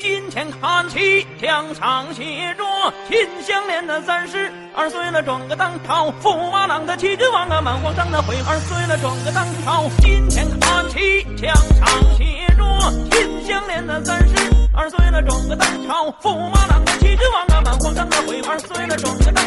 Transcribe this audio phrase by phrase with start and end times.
[0.00, 2.64] 今天看戏，墙上写着
[3.06, 9.90] “金项链的三十”，二岁了转个当朝驸马郎的齐君王啊，满皇上的妃，二岁了转个当朝。
[10.00, 12.64] 今天看戏，墙上写着
[13.12, 14.34] “金项链的三十”，
[14.72, 19.44] 二岁了转个当朝驸马郎的齐君王啊，满皇上的妃，二岁了转个当。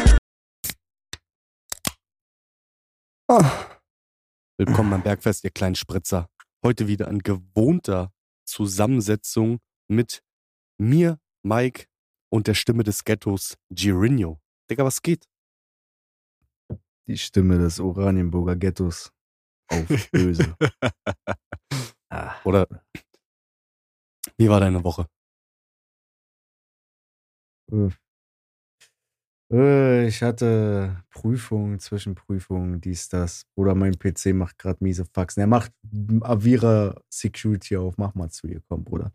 [3.26, 3.42] 啊
[4.56, 6.28] ，Willkommen beim Bergfest der kleinen Spritzer.
[6.62, 8.12] Heute wieder in gewohnter
[8.44, 9.58] Zusammensetzung
[9.88, 10.22] mit
[10.84, 11.86] mir, Mike
[12.30, 14.40] und der Stimme des Ghettos, Girinho.
[14.70, 15.28] Digga, was geht?
[17.06, 19.12] Die Stimme des Oranienburger Ghettos.
[19.68, 20.56] Auf böse.
[22.10, 22.34] ah.
[22.44, 22.66] Oder
[24.36, 25.06] wie war deine Woche?
[29.50, 33.46] Äh, ich hatte Prüfungen, Zwischenprüfungen, dies, das.
[33.54, 35.40] Oder mein PC macht gerade miese Faxen.
[35.40, 35.72] Er macht
[36.22, 37.96] Avira Security auf.
[37.98, 39.12] Mach mal zu ihr, komm, Bruder.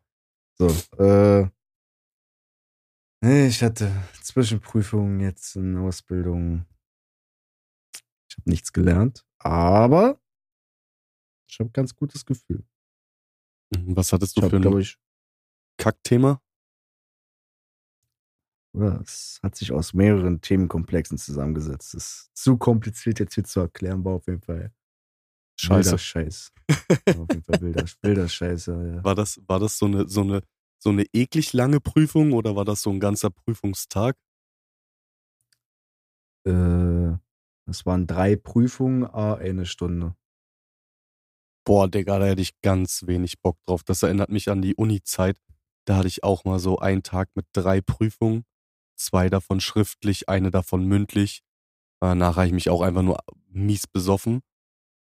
[0.58, 0.68] So,
[1.04, 1.50] äh.
[3.22, 3.92] Ich hatte
[4.22, 6.66] Zwischenprüfungen jetzt in Ausbildung.
[8.30, 10.22] Ich habe nichts gelernt, aber
[11.50, 12.64] ich habe ganz gutes Gefühl.
[13.76, 14.98] Mhm, was hattest du Ich für ein ich,
[15.78, 16.42] Kackthema?
[18.74, 21.94] oder es hat sich aus mehreren Themenkomplexen zusammengesetzt.
[21.94, 24.72] Das ist zu kompliziert jetzt hier zu erklären, war auf jeden Fall
[25.60, 25.98] Scheiße.
[25.98, 26.54] Scheiß.
[27.06, 29.04] War auf jeden Fall wilder, wilder Scheiß, ja, ja.
[29.04, 30.42] War das, war das so eine, so eine,
[30.80, 34.18] so eine eklig lange Prüfung oder war das so ein ganzer Prüfungstag?
[36.46, 37.14] Äh,
[37.66, 40.16] es waren drei Prüfungen, a eine Stunde.
[41.66, 43.84] Boah, Digga, da hätte ich ganz wenig Bock drauf.
[43.84, 45.38] Das erinnert mich an die Uni-Zeit.
[45.86, 48.46] Da hatte ich auch mal so einen Tag mit drei Prüfungen.
[48.96, 51.42] Zwei davon schriftlich, eine davon mündlich.
[52.02, 53.20] Danach habe ich mich auch einfach nur
[53.50, 54.42] mies besoffen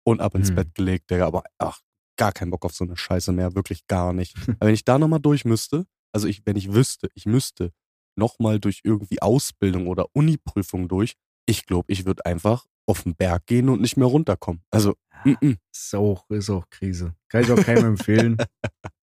[0.05, 0.57] und ab ins Hm.
[0.57, 1.27] Bett gelegt, Digga.
[1.27, 1.81] Aber ach,
[2.23, 3.57] gar keinen Bock auf so eine Scheiße mehr.
[3.57, 4.37] Wirklich gar nicht.
[4.61, 7.73] Aber wenn ich da nochmal durch müsste, also ich, wenn ich wüsste, ich müsste
[8.17, 11.15] nochmal durch irgendwie Ausbildung oder Uni-Prüfung durch,
[11.47, 14.63] ich glaube, ich würde einfach auf den Berg gehen und nicht mehr runterkommen.
[14.71, 14.95] Also,
[15.25, 15.57] mm -mm.
[15.73, 17.17] Ist auch, ist auch Krise.
[17.29, 18.37] Kann ich auch keinem empfehlen.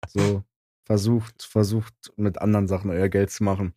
[0.09, 0.45] So,
[0.85, 3.75] versucht, versucht mit anderen Sachen euer Geld zu machen.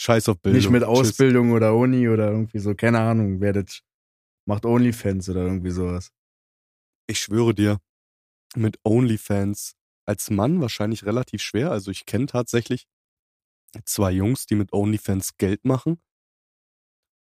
[0.00, 0.56] scheiß auf Bildung.
[0.56, 0.88] Nicht mit Tschüss.
[0.88, 3.82] Ausbildung oder Uni oder irgendwie so, keine Ahnung, werdet,
[4.46, 6.10] macht Onlyfans oder irgendwie sowas.
[7.06, 7.78] Ich schwöre dir,
[8.56, 9.74] mit OnlyFans
[10.06, 11.70] als Mann wahrscheinlich relativ schwer.
[11.70, 12.86] Also ich kenne tatsächlich
[13.84, 16.00] zwei Jungs, die mit OnlyFans Geld machen.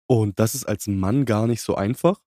[0.07, 2.21] Und das ist als Mann gar nicht so einfach.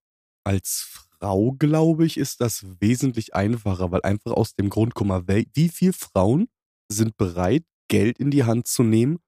[0.44, 0.80] Als
[1.18, 5.68] Frau, glaube ich, ist das wesentlich einfacher, weil einfach aus dem Grund, guck mal, wie
[5.68, 6.48] viele Frauen
[6.88, 9.18] sind bereit, Geld in die Hand zu nehmen,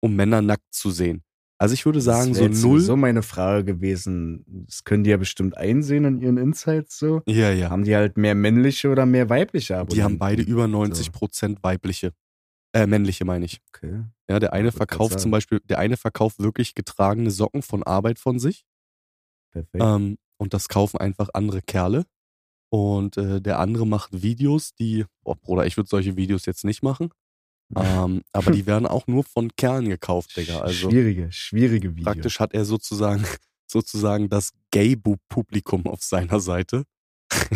[0.00, 1.24] um Männer nackt zu sehen?
[1.58, 2.80] Also ich würde sagen, so null.
[2.80, 4.44] So meine Frage gewesen.
[4.66, 7.22] Das können die ja bestimmt einsehen in ihren Insights so.
[7.26, 7.70] Ja, ja.
[7.70, 9.94] Haben die halt mehr männliche oder mehr weibliche Abonnenten?
[9.94, 12.12] Die haben beide über 90 Prozent weibliche.
[12.72, 13.60] Äh, männliche meine ich.
[13.68, 14.02] Okay.
[14.28, 18.40] Ja, der eine verkauft zum Beispiel, der eine verkauft wirklich getragene Socken von Arbeit von
[18.40, 18.64] sich.
[19.52, 19.82] Perfekt.
[19.82, 22.04] Ähm, und das kaufen einfach andere Kerle.
[22.70, 26.82] Und äh, der andere macht Videos, die, boah, Bruder, ich würde solche Videos jetzt nicht
[26.82, 27.10] machen.
[27.76, 30.60] Ähm, aber die werden auch nur von Kerlen gekauft, Digga.
[30.60, 32.04] Also schwierige, schwierige Videos.
[32.04, 33.24] praktisch hat er sozusagen,
[33.66, 36.84] sozusagen das Gay-Publikum auf seiner Seite.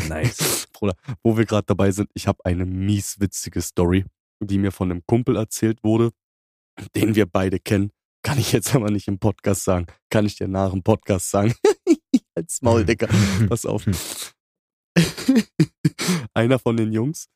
[0.08, 0.66] Nice.
[0.72, 4.04] Bruder, wo wir gerade dabei sind, ich habe eine mieswitzige Story,
[4.40, 6.10] die mir von einem Kumpel erzählt wurde,
[6.94, 7.90] den wir beide kennen.
[8.22, 9.86] Kann ich jetzt aber nicht im Podcast sagen.
[10.10, 11.54] Kann ich dir nach dem Podcast sagen.
[12.34, 13.08] Als Maul, Digga.
[13.48, 13.84] Pass auf.
[16.34, 17.28] Einer von den Jungs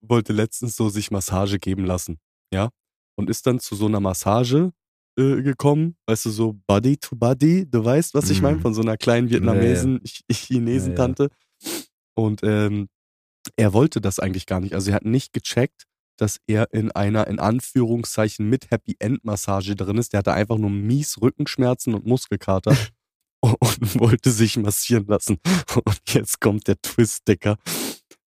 [0.00, 2.18] wollte letztens so sich Massage geben lassen.
[2.52, 2.70] Ja.
[3.16, 4.70] Und ist dann zu so einer Massage
[5.18, 5.96] äh, gekommen.
[6.06, 7.66] Weißt du, so Body to Body.
[7.68, 8.42] Du weißt, was ich Mhm.
[8.44, 8.60] meine?
[8.60, 11.28] Von so einer kleinen Vietnamesen, Ch- Chinesen-Tante.
[12.14, 12.88] Und ähm,
[13.56, 14.74] er wollte das eigentlich gar nicht.
[14.74, 15.84] Also er hat nicht gecheckt,
[16.18, 20.12] dass er in einer in Anführungszeichen mit Happy End Massage drin ist.
[20.12, 22.76] Der hatte einfach nur mies Rückenschmerzen und Muskelkater
[23.40, 25.38] und, und wollte sich massieren lassen.
[25.74, 27.56] Und jetzt kommt der Twist, Dicker.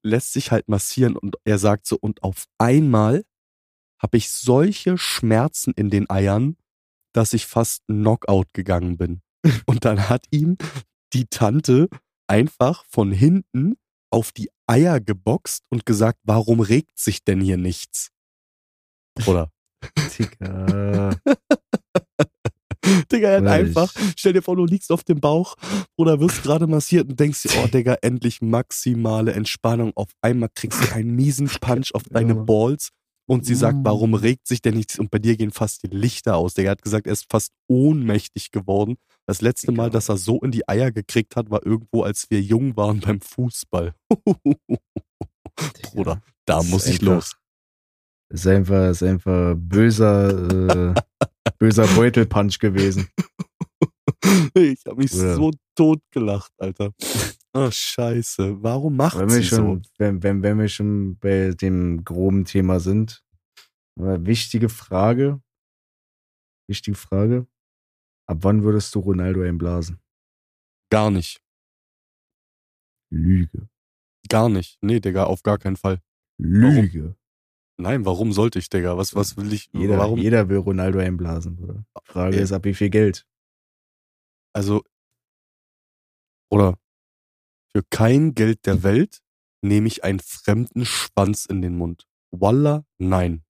[0.03, 3.23] Lässt sich halt massieren und er sagt so, und auf einmal
[3.99, 6.57] habe ich solche Schmerzen in den Eiern,
[7.13, 9.21] dass ich fast Knockout gegangen bin.
[9.65, 10.57] Und dann hat ihm
[11.13, 11.87] die Tante
[12.27, 13.75] einfach von hinten
[14.09, 18.11] auf die Eier geboxt und gesagt, warum regt sich denn hier nichts?
[19.27, 19.51] Oder?
[20.17, 21.15] Digga.
[23.11, 25.55] Digga, er hat einfach, stell dir vor, du liegst auf dem Bauch
[25.97, 29.93] oder wirst gerade massiert und denkst dir, oh Digga, endlich maximale Entspannung.
[29.95, 32.35] Auf einmal kriegst du einen miesen Punch auf deine.
[32.35, 32.89] Balls
[33.25, 33.81] und sie sagt, Uh.
[33.85, 34.99] warum regt sich denn nichts?
[34.99, 36.55] Und bei dir gehen fast die Lichter aus.
[36.55, 38.97] Digga, er hat gesagt, er ist fast ohnmächtig geworden.
[39.25, 42.41] Das letzte Mal, dass er so in die Eier gekriegt hat, war irgendwo, als wir
[42.41, 43.93] jung waren beim Fußball.
[45.83, 47.35] Bruder, da muss ich einfach- los.
[48.29, 51.01] Ist einfach, ist einfach böser, äh,
[51.59, 53.07] böser Beutelpunch gewesen.
[54.55, 56.93] Ich habe mich Oder- so tot gelacht, Alter.
[57.53, 58.63] Oh, scheiße.
[58.63, 59.89] Warum macht Wenn wir, sie schon, so?
[59.97, 63.23] wenn, wenn, wenn wir schon bei dem groben Thema sind,
[63.95, 65.41] wichtige Frage,
[66.69, 67.47] wichtige Frage,
[68.27, 69.99] ab wann würdest du Ronaldo einblasen?
[70.89, 71.41] Gar nicht.
[73.11, 73.67] Lüge.
[74.29, 74.77] Gar nicht.
[74.81, 75.99] Nee, Digga, auf gar keinen Fall.
[76.39, 77.15] Lüge.
[77.77, 78.97] Nein, warum sollte ich, Digga?
[78.97, 79.69] Was, was will ich?
[79.73, 80.19] Jeder, warum?
[80.19, 81.85] jeder will Ronaldo einblasen, Bruder.
[82.03, 82.43] Frage Ja.
[82.43, 83.25] ist, ab wie viel Geld?
[84.53, 84.83] Also,
[86.51, 86.77] oder
[87.75, 89.21] für kein Geld der Welt
[89.63, 92.07] nehme ich einen fremden Schwanz in den Mund.
[92.31, 93.43] Walla, nein.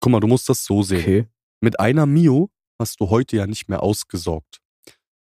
[0.00, 1.00] Guck mal, du musst das so sehen.
[1.00, 1.28] Okay.
[1.60, 4.60] Mit einer Mio hast du heute ja nicht mehr ausgesorgt.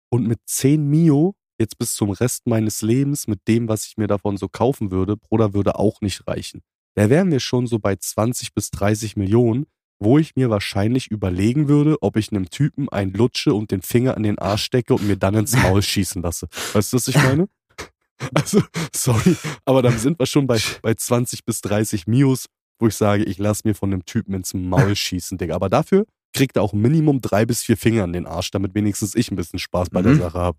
[0.09, 4.07] Und mit 10 Mio, jetzt bis zum Rest meines Lebens, mit dem, was ich mir
[4.07, 6.61] davon so kaufen würde, Bruder, würde auch nicht reichen.
[6.95, 9.65] Da wären wir schon so bei 20 bis 30 Millionen,
[9.99, 14.15] wo ich mir wahrscheinlich überlegen würde, ob ich einem Typen einen lutsche und den Finger
[14.17, 16.47] in den Arsch stecke und mir dann ins Maul schießen lasse.
[16.73, 17.47] Weißt du, was ich meine?
[18.35, 18.61] Also,
[18.95, 22.45] sorry, aber dann sind wir schon bei, bei 20 bis 30 Mios,
[22.79, 25.55] wo ich sage, ich lasse mir von dem Typen ins Maul schießen, Digga.
[25.55, 29.15] Aber dafür kriegt er auch Minimum drei bis vier Finger in den Arsch, damit wenigstens
[29.15, 30.19] ich ein bisschen Spaß bei der Mhm.
[30.19, 30.57] Sache habe.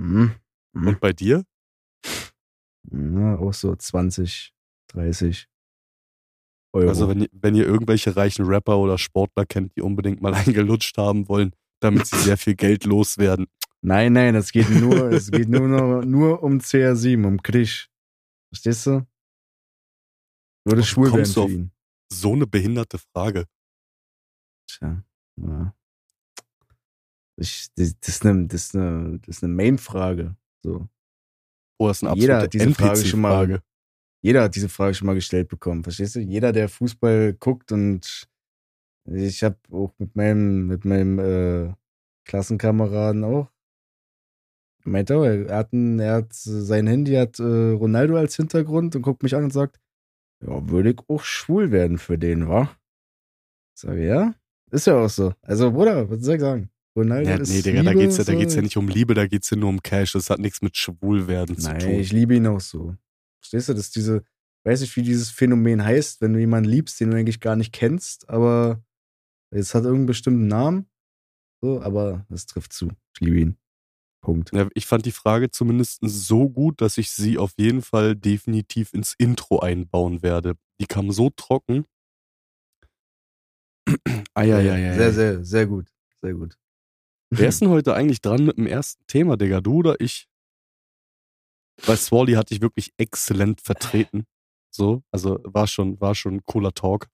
[0.00, 0.34] Mhm.
[0.72, 0.86] Mhm.
[0.88, 1.44] Und bei dir?
[2.90, 4.54] Ja, auch so 20,
[4.88, 5.46] 30
[6.72, 6.88] Euro.
[6.88, 10.96] Also wenn ihr, wenn ihr irgendwelche reichen Rapper oder Sportler kennt, die unbedingt mal eingelutscht
[10.96, 13.46] haben wollen, damit sie sehr viel Geld loswerden.
[13.82, 17.88] nein, nein, es geht nur, es geht nur, nur, nur um CR7, um Krisch.
[18.52, 19.06] Verstehst du?
[20.64, 21.72] Würde schwul werden für ihn.
[22.12, 23.46] So eine behinderte Frage.
[24.66, 25.02] Tja,
[25.36, 25.74] ja.
[27.40, 30.36] Ich, das, das ist eine, das ist eine, das ist eine Main-Frage.
[30.62, 30.88] So.
[31.78, 33.62] Oh, das ist eine Jeder absolute hat diese Frage schon mal-.
[34.22, 36.20] Jeder hat diese Frage schon mal gestellt bekommen, verstehst du?
[36.20, 38.28] Jeder, der Fußball guckt und
[39.06, 41.72] ich habe auch mit meinem, mit meinem äh,
[42.26, 43.50] Klassenkameraden auch.
[44.84, 49.02] Meint auch, er hat, ein, er hat sein Handy, hat äh, Ronaldo als Hintergrund und
[49.02, 49.80] guckt mich an und sagt,
[50.42, 52.70] ja, würde ich auch schwul werden für den, wa?
[53.74, 54.34] Ich sage, ja,
[54.70, 55.32] ist ja auch so.
[55.42, 56.69] Also, Bruder, was soll ich sagen?
[56.96, 58.38] Ronaldo Ja, ist nee, Digga, da Liebe, geht's ja, da so.
[58.38, 60.12] geht's ja nicht um Liebe, da geht's ja nur um Cash.
[60.12, 61.90] Das hat nichts mit Schwulwerden zu Nein, tun.
[61.92, 62.96] ich liebe ihn auch so.
[63.40, 64.24] Verstehst du, dass diese,
[64.64, 67.72] weiß nicht, wie dieses Phänomen heißt, wenn du jemanden liebst, den du eigentlich gar nicht
[67.72, 68.82] kennst, aber
[69.50, 70.86] es hat irgendeinen bestimmten Namen.
[71.62, 72.88] So, aber es trifft zu.
[73.14, 73.56] Ich liebe ihn.
[74.22, 74.52] Punkt.
[74.52, 78.92] Ja, ich fand die Frage zumindest so gut, dass ich sie auf jeden Fall definitiv
[78.92, 80.56] ins Intro einbauen werde.
[80.80, 81.86] Die kam so trocken.
[84.34, 84.94] Eieiei.
[84.94, 85.90] Sehr, sehr, sehr gut.
[86.20, 86.58] Sehr gut.
[87.30, 89.60] Wer ist denn heute eigentlich dran mit dem ersten Thema, Digga?
[89.60, 90.26] Du oder ich?
[91.86, 94.24] Weil Swally hat dich wirklich exzellent vertreten.
[94.70, 97.08] So, also war schon, war schon ein cooler Talk.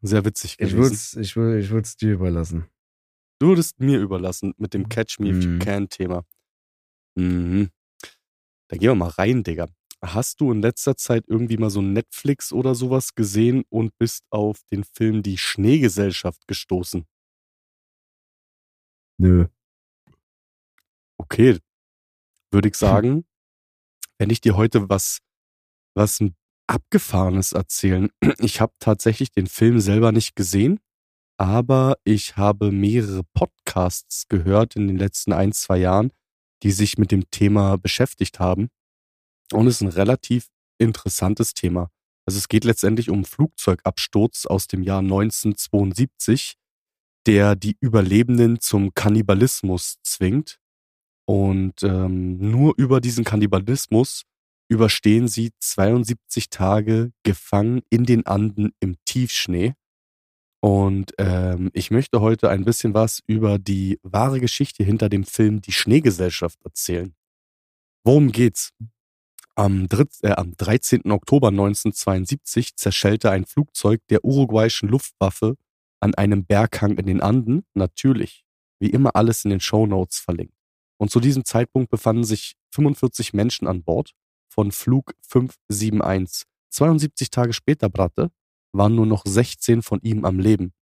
[0.00, 0.78] Sehr witzig Ich gewesen.
[0.78, 2.66] würde es ich würd, ich würd's dir überlassen.
[3.40, 5.58] Du würdest mir überlassen mit dem Catch Me If You Mhm.
[5.58, 6.24] Can Thema.
[7.16, 7.70] Mhm.
[8.68, 9.68] Da gehen wir mal rein, Digga.
[10.04, 14.60] Hast du in letzter Zeit irgendwie mal so Netflix oder sowas gesehen und bist auf
[14.72, 17.04] den Film Die Schneegesellschaft gestoßen?
[19.22, 19.46] Nö.
[21.16, 21.60] Okay,
[22.50, 23.24] würde ich sagen,
[24.18, 25.20] wenn ich dir heute was,
[25.94, 26.34] was ein
[26.66, 28.10] Abgefahrenes erzählen.
[28.40, 30.80] Ich habe tatsächlich den Film selber nicht gesehen,
[31.38, 36.10] aber ich habe mehrere Podcasts gehört in den letzten ein, zwei Jahren,
[36.64, 38.70] die sich mit dem Thema beschäftigt haben.
[39.52, 40.48] Und es ist ein relativ
[40.78, 41.92] interessantes Thema.
[42.26, 46.56] Also es geht letztendlich um Flugzeugabsturz aus dem Jahr 1972,
[47.26, 50.58] der die Überlebenden zum Kannibalismus zwingt.
[51.24, 54.22] Und ähm, nur über diesen Kannibalismus
[54.68, 59.74] überstehen sie 72 Tage gefangen in den Anden im Tiefschnee.
[60.60, 65.60] Und ähm, ich möchte heute ein bisschen was über die wahre Geschichte hinter dem Film
[65.60, 67.14] Die Schneegesellschaft erzählen.
[68.04, 68.70] Worum geht's?
[69.54, 71.10] Am, dritt, äh, am 13.
[71.10, 75.56] Oktober 1972 zerschellte ein Flugzeug der uruguayischen Luftwaffe
[76.02, 78.44] an einem Berghang in den Anden, natürlich,
[78.80, 80.54] wie immer alles in den Shownotes verlinkt.
[80.98, 84.14] Und zu diesem Zeitpunkt befanden sich 45 Menschen an Bord
[84.48, 86.46] von Flug 571.
[86.70, 88.30] 72 Tage später, Bratte,
[88.72, 90.72] waren nur noch 16 von ihm am Leben.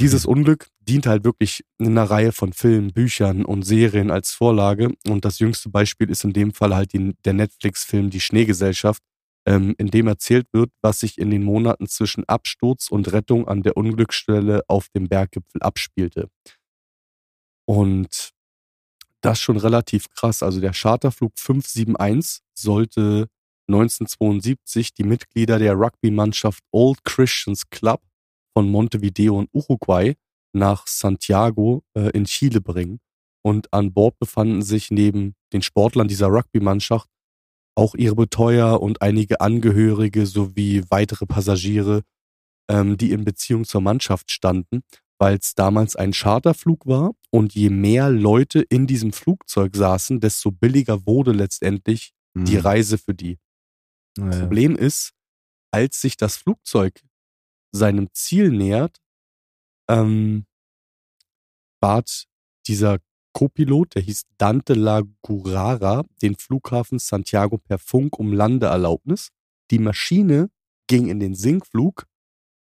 [0.00, 4.92] Dieses Unglück dient halt wirklich in einer Reihe von Filmen, Büchern und Serien als Vorlage.
[5.06, 9.02] Und das jüngste Beispiel ist in dem Fall halt die, der Netflix-Film Die Schneegesellschaft,
[9.46, 13.62] ähm, in dem erzählt wird, was sich in den Monaten zwischen Absturz und Rettung an
[13.62, 16.28] der Unglücksstelle auf dem Berggipfel abspielte.
[17.66, 18.32] Und
[19.20, 20.42] das schon relativ krass.
[20.42, 23.28] Also der Charterflug 571 sollte
[23.68, 28.02] 1972 die Mitglieder der Rugby-Mannschaft Old Christians Club
[28.52, 30.14] von Montevideo und Uruguay
[30.52, 33.00] nach Santiago äh, in Chile bringen.
[33.44, 37.08] Und an Bord befanden sich neben den Sportlern dieser Rugby-Mannschaft
[37.74, 42.02] auch ihre Betreuer und einige Angehörige sowie weitere Passagiere,
[42.68, 44.82] ähm, die in Beziehung zur Mannschaft standen,
[45.18, 50.50] weil es damals ein Charterflug war und je mehr Leute in diesem Flugzeug saßen, desto
[50.50, 52.44] billiger wurde letztendlich mhm.
[52.44, 53.38] die Reise für die.
[54.18, 54.40] Naja.
[54.40, 55.12] Problem ist,
[55.70, 57.00] als sich das Flugzeug
[57.72, 59.00] seinem Ziel nähert,
[59.88, 60.44] ähm,
[61.80, 62.26] bat
[62.66, 62.98] dieser
[63.32, 69.28] Co-Pilot, der hieß Dante Lagurara, den Flughafen Santiago per Funk um Landeerlaubnis.
[69.70, 70.50] Die Maschine
[70.86, 72.06] ging in den Sinkflug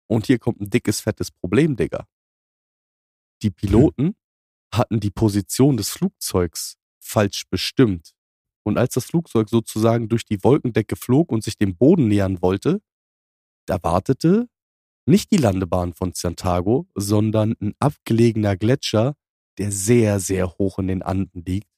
[0.06, 2.06] und hier kommt ein dickes, fettes Problem, Digga.
[3.42, 4.14] Die Piloten hm.
[4.72, 8.12] hatten die Position des Flugzeugs falsch bestimmt.
[8.64, 12.80] Und als das Flugzeug sozusagen durch die Wolkendecke flog und sich dem Boden nähern wollte,
[13.66, 14.48] da wartete
[15.04, 19.16] nicht die Landebahn von Santiago, sondern ein abgelegener Gletscher,
[19.58, 21.68] der sehr, sehr hoch in den Anden liegt.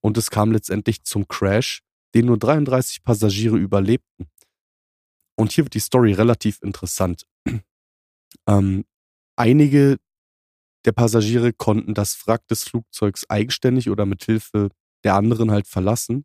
[0.00, 1.82] Und es kam letztendlich zum Crash,
[2.14, 4.26] den nur 33 Passagiere überlebten.
[5.36, 7.26] Und hier wird die Story relativ interessant.
[8.48, 8.86] Ähm,
[9.36, 9.98] einige
[10.84, 14.70] der Passagiere konnten das Wrack des Flugzeugs eigenständig oder mit Hilfe
[15.04, 16.24] der anderen halt verlassen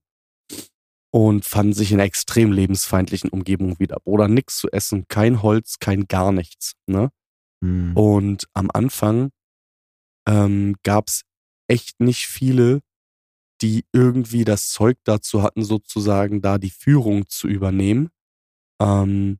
[1.12, 3.98] und fanden sich in einer extrem lebensfeindlichen Umgebung wieder.
[4.04, 6.74] Oder nichts zu essen, kein Holz, kein gar nichts.
[6.88, 7.12] Ne?
[7.62, 7.96] Mhm.
[7.96, 9.32] Und am Anfang
[10.27, 11.24] ähm, gab es
[11.67, 12.81] echt nicht viele,
[13.62, 18.10] die irgendwie das Zeug dazu hatten, sozusagen da die Führung zu übernehmen.
[18.79, 19.39] Ähm,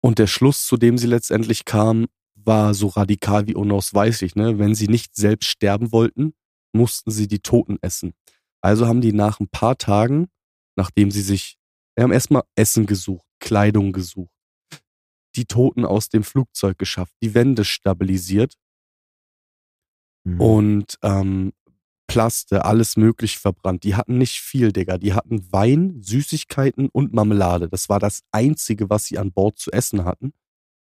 [0.00, 4.36] und der Schluss, zu dem sie letztendlich kam, war so radikal wie unausweichlich.
[4.36, 4.58] Ne?
[4.58, 6.34] Wenn sie nicht selbst sterben wollten,
[6.72, 8.14] mussten sie die Toten essen.
[8.60, 10.28] Also haben die nach ein paar Tagen,
[10.76, 11.58] nachdem sie sich,
[11.94, 14.32] wir haben erstmal Essen gesucht, Kleidung gesucht,
[15.38, 18.54] die Toten aus dem Flugzeug geschafft, die Wände stabilisiert
[20.24, 20.40] mhm.
[20.40, 21.52] und ähm,
[22.08, 23.84] Plaste, alles möglich verbrannt.
[23.84, 24.96] Die hatten nicht viel, Digga.
[24.96, 27.68] Die hatten Wein, Süßigkeiten und Marmelade.
[27.68, 30.32] Das war das Einzige, was sie an Bord zu essen hatten.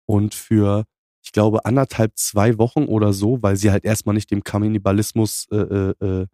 [0.07, 0.87] Und für,
[1.23, 5.57] ich glaube, anderthalb, zwei Wochen oder so, weil sie halt erstmal nicht dem Kannibalismus äh,
[5.57, 6.27] äh, äh,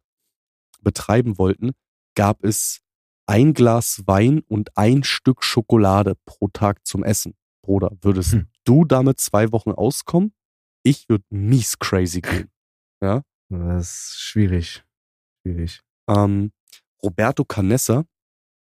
[0.82, 1.72] betreiben wollten,
[2.14, 2.80] gab es
[3.26, 7.34] ein Glas Wein und ein Stück Schokolade pro Tag zum Essen.
[7.66, 8.46] Bruder, würdest hm.
[8.64, 10.32] du damit zwei Wochen auskommen?
[10.84, 12.50] Ich würde mies crazy gehen.
[13.02, 13.22] Ja.
[13.50, 14.82] Das ist schwierig.
[15.42, 15.82] Schwierig.
[16.08, 16.50] Ähm,
[17.02, 18.06] Roberto Canessa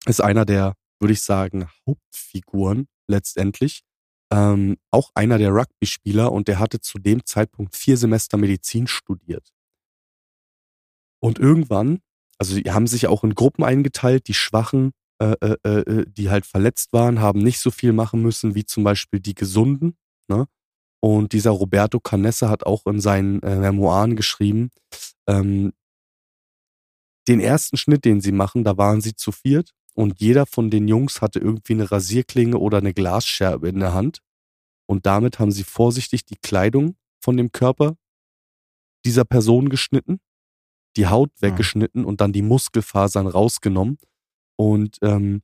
[0.06, 3.84] ist einer der, würde ich sagen, Hauptfiguren letztendlich.
[4.30, 9.54] Ähm, auch einer der Rugby-Spieler und der hatte zu dem Zeitpunkt vier Semester Medizin studiert.
[11.22, 12.02] Und irgendwann,
[12.38, 16.46] also die haben sich auch in Gruppen eingeteilt, die Schwachen äh, äh, äh, die halt
[16.46, 19.98] verletzt waren, haben nicht so viel machen müssen wie zum Beispiel die Gesunden.
[20.30, 20.48] Ne?
[21.02, 24.70] Und dieser Roberto Canessa hat auch in seinen äh, Memoiren geschrieben,
[25.28, 25.74] ähm,
[27.28, 30.88] den ersten Schnitt, den sie machen, da waren sie zu viert und jeder von den
[30.88, 34.20] Jungs hatte irgendwie eine Rasierklinge oder eine Glasscherbe in der Hand.
[34.88, 37.98] Und damit haben sie vorsichtig die Kleidung von dem Körper
[39.06, 40.22] dieser Person geschnitten,
[40.96, 41.42] die Haut ah.
[41.42, 43.98] weggeschnitten und dann die Muskelfasern rausgenommen
[44.60, 45.42] und ähm,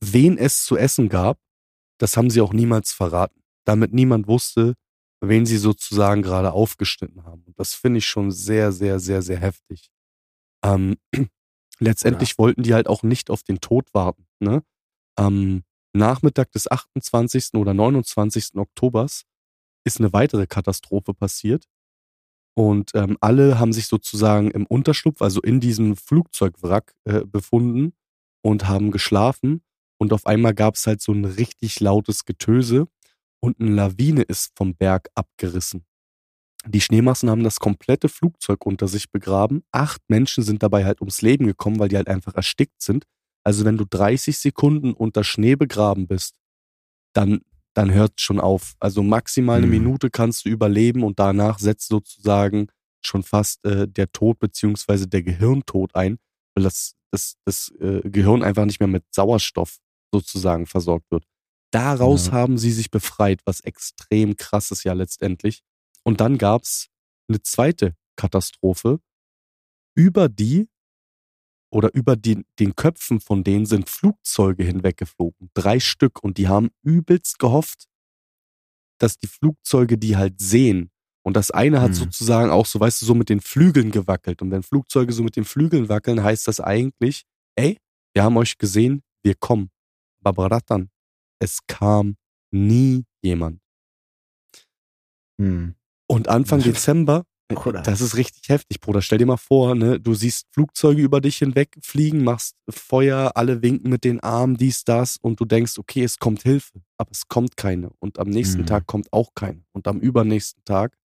[0.00, 1.38] wen es zu essen gab,
[1.98, 3.40] das haben sie auch niemals verraten.
[3.64, 4.74] Damit niemand wusste,
[5.20, 7.44] wen sie sozusagen gerade aufgeschnitten haben.
[7.44, 9.90] Und das finde ich schon sehr, sehr, sehr, sehr heftig.
[10.64, 10.96] Ähm,
[11.78, 12.38] letztendlich ja.
[12.38, 14.26] wollten die halt auch nicht auf den Tod warten.
[14.40, 14.64] Ne?
[15.14, 15.62] Am
[15.92, 17.54] Nachmittag des 28.
[17.54, 18.56] oder 29.
[18.56, 19.22] Oktobers
[19.84, 21.64] ist eine weitere Katastrophe passiert.
[22.58, 27.92] Und ähm, alle haben sich sozusagen im Unterschlupf, also in diesem Flugzeugwrack äh, befunden
[28.42, 29.62] und haben geschlafen.
[29.98, 32.88] Und auf einmal gab es halt so ein richtig lautes Getöse
[33.40, 35.84] und eine Lawine ist vom Berg abgerissen.
[36.66, 39.62] Die Schneemassen haben das komplette Flugzeug unter sich begraben.
[39.70, 43.04] Acht Menschen sind dabei halt ums Leben gekommen, weil die halt einfach erstickt sind.
[43.44, 46.34] Also wenn du 30 Sekunden unter Schnee begraben bist,
[47.12, 47.42] dann
[47.76, 48.74] dann hört schon auf.
[48.80, 49.72] Also maximal eine mhm.
[49.72, 52.68] Minute kannst du überleben und danach setzt sozusagen
[53.04, 56.18] schon fast äh, der Tod beziehungsweise der Gehirntod ein,
[56.54, 59.78] weil das, das, das äh, Gehirn einfach nicht mehr mit Sauerstoff
[60.10, 61.24] sozusagen versorgt wird.
[61.70, 62.32] Daraus ja.
[62.32, 65.62] haben sie sich befreit, was extrem krass ist ja letztendlich.
[66.02, 66.88] Und dann gab's
[67.28, 69.00] eine zweite Katastrophe,
[69.94, 70.68] über die
[71.70, 75.50] oder über die, den Köpfen von denen sind Flugzeuge hinweggeflogen.
[75.54, 76.22] Drei Stück.
[76.22, 77.86] Und die haben übelst gehofft,
[78.98, 80.90] dass die Flugzeuge die halt sehen.
[81.22, 81.94] Und das eine hat hm.
[81.94, 84.42] sozusagen auch so, weißt du, so mit den Flügeln gewackelt.
[84.42, 87.24] Und wenn Flugzeuge so mit den Flügeln wackeln, heißt das eigentlich,
[87.56, 87.78] ey,
[88.14, 89.70] wir haben euch gesehen, wir kommen.
[90.22, 90.88] Aber Bratan,
[91.40, 92.16] es kam
[92.52, 93.60] nie jemand.
[95.40, 95.74] Hm.
[96.06, 97.24] Und Anfang Dezember,
[97.54, 97.82] Bruder.
[97.82, 99.00] das ist richtig heftig, Bruder.
[99.02, 103.62] Stell dir mal vor, ne, du siehst Flugzeuge über dich hinweg fliegen, machst Feuer, alle
[103.62, 107.28] winken mit den Armen, dies, das, und du denkst, okay, es kommt Hilfe, aber es
[107.28, 107.90] kommt keine.
[108.00, 108.66] Und am nächsten Mhm.
[108.66, 109.62] Tag kommt auch keine.
[109.72, 110.96] Und am übernächsten Tag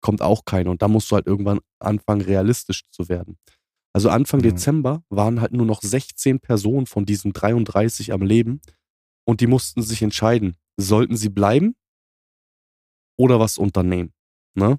[0.00, 0.70] kommt auch keine.
[0.70, 3.36] Und da musst du halt irgendwann anfangen, realistisch zu werden.
[3.92, 4.50] Also Anfang Ja.
[4.50, 8.60] Dezember waren halt nur noch 16 Personen von diesen 33 am Leben
[9.24, 11.76] und die mussten sich entscheiden, sollten sie bleiben
[13.16, 14.12] oder was unternehmen.
[14.54, 14.78] Ne?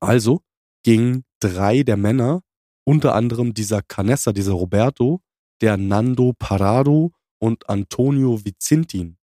[0.00, 0.42] Also
[0.82, 2.42] gingen drei der Männer,
[2.84, 5.20] unter anderem dieser Canessa, dieser Roberto,
[5.60, 9.18] der Nando Parado und Antonio Vizintin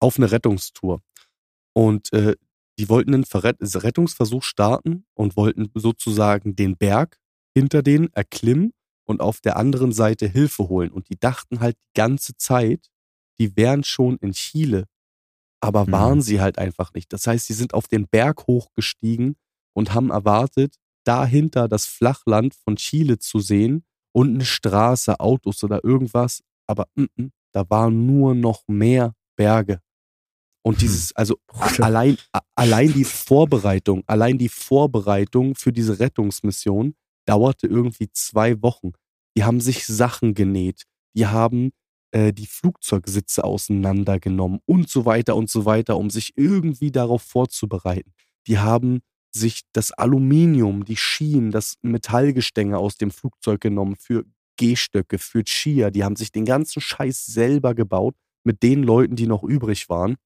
[0.00, 1.02] auf eine Rettungstour.
[1.74, 2.36] Und äh,
[2.78, 7.18] die wollten einen Rettungsversuch starten und wollten sozusagen den Berg
[7.54, 8.72] hinter denen erklimmen
[9.04, 10.92] und auf der anderen Seite Hilfe holen.
[10.92, 12.88] Und die dachten halt die ganze Zeit,
[13.40, 14.84] die wären schon in Chile,
[15.60, 15.92] aber Mhm.
[15.92, 17.12] waren sie halt einfach nicht.
[17.12, 19.36] Das heißt, sie sind auf den Berg hochgestiegen
[19.74, 25.82] und haben erwartet, dahinter das Flachland von Chile zu sehen und eine Straße, Autos oder
[25.84, 26.42] irgendwas.
[26.66, 29.80] Aber mm, mm, da waren nur noch mehr Berge.
[30.62, 31.36] Und dieses, also
[31.80, 32.18] allein,
[32.54, 36.94] allein die Vorbereitung, allein die Vorbereitung für diese Rettungsmission
[37.26, 38.92] dauerte irgendwie zwei Wochen.
[39.36, 40.82] Die haben sich Sachen genäht,
[41.16, 41.70] die haben
[42.12, 48.12] äh, die Flugzeugsitze auseinandergenommen und so weiter und so weiter, um sich irgendwie darauf vorzubereiten.
[48.46, 49.00] Die haben
[49.30, 54.24] sich das Aluminium, die Schienen, das Metallgestänge aus dem Flugzeug genommen für
[54.56, 55.90] Gehstöcke, für Skier.
[55.90, 60.16] Die haben sich den ganzen Scheiß selber gebaut mit den Leuten, die noch übrig waren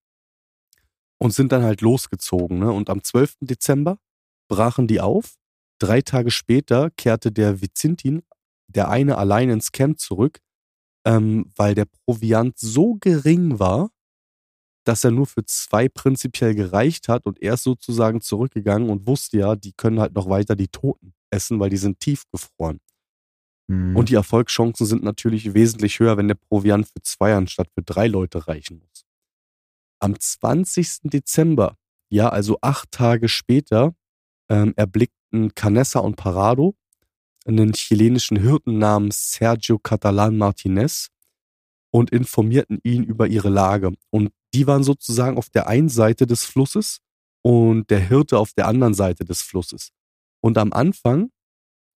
[1.19, 2.59] und sind dann halt losgezogen.
[2.59, 2.73] Ne?
[2.73, 3.37] Und am 12.
[3.41, 3.99] Dezember
[4.49, 5.37] brachen die auf.
[5.79, 8.23] Drei Tage später kehrte der Vizintin,
[8.69, 10.41] der eine allein ins Camp zurück,
[11.05, 13.91] ähm, weil der Proviant so gering war,
[14.85, 19.39] dass er nur für zwei prinzipiell gereicht hat und er ist sozusagen zurückgegangen und wusste
[19.39, 22.81] ja, die können halt noch weiter die Toten essen, weil die sind tiefgefroren.
[23.69, 23.97] Mhm.
[23.97, 28.09] Und die Erfolgschancen sind natürlich wesentlich höher, wenn der Proviant für zwei anstatt für drei
[28.09, 29.05] Leute reichen muss.
[30.01, 31.03] Am 20.
[31.05, 31.77] Dezember,
[32.11, 33.95] ja, also acht Tage später,
[34.51, 36.75] ähm, erblickten Canessa und Parado
[37.47, 41.09] einen chilenischen Hirten namens Sergio Catalan Martinez
[41.91, 43.93] und informierten ihn über ihre Lage.
[44.11, 46.99] Und die waren sozusagen auf der einen Seite des Flusses
[47.43, 49.91] und der Hirte auf der anderen Seite des Flusses.
[50.41, 51.31] Und am Anfang,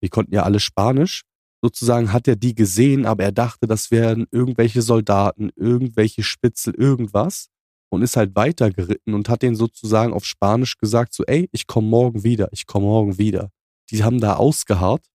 [0.01, 1.23] wir konnten ja alle Spanisch,
[1.63, 7.49] sozusagen hat er die gesehen, aber er dachte, das wären irgendwelche Soldaten, irgendwelche Spitzel, irgendwas
[7.89, 11.89] und ist halt weitergeritten und hat denen sozusagen auf Spanisch gesagt, so, ey, ich komme
[11.89, 13.51] morgen wieder, ich komme morgen wieder.
[13.91, 15.07] Die haben da ausgeharrt,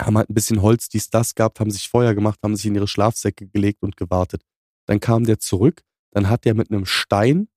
[0.00, 2.74] haben halt ein bisschen Holz, dies, das gehabt, haben sich Feuer gemacht, haben sich in
[2.74, 4.42] ihre Schlafsäcke gelegt und gewartet.
[4.86, 7.48] Dann kam der zurück, dann hat der mit einem Stein,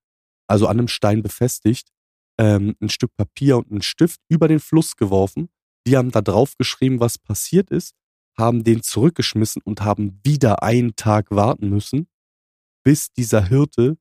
[0.48, 1.90] also an einem Stein befestigt,
[2.38, 5.50] ähm, ein Stück Papier und einen Stift über den Fluss geworfen.
[5.88, 7.96] Die haben da drauf geschrieben, was passiert ist,
[8.38, 12.08] haben den zurückgeschmissen und haben wieder einen Tag warten müssen,
[12.84, 13.98] bis dieser Hirte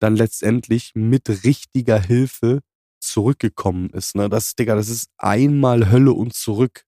[0.00, 2.60] dann letztendlich mit richtiger Hilfe
[3.00, 4.14] zurückgekommen ist.
[4.14, 4.28] Ne?
[4.28, 6.84] Das, Digga, das ist einmal Hölle und zurück,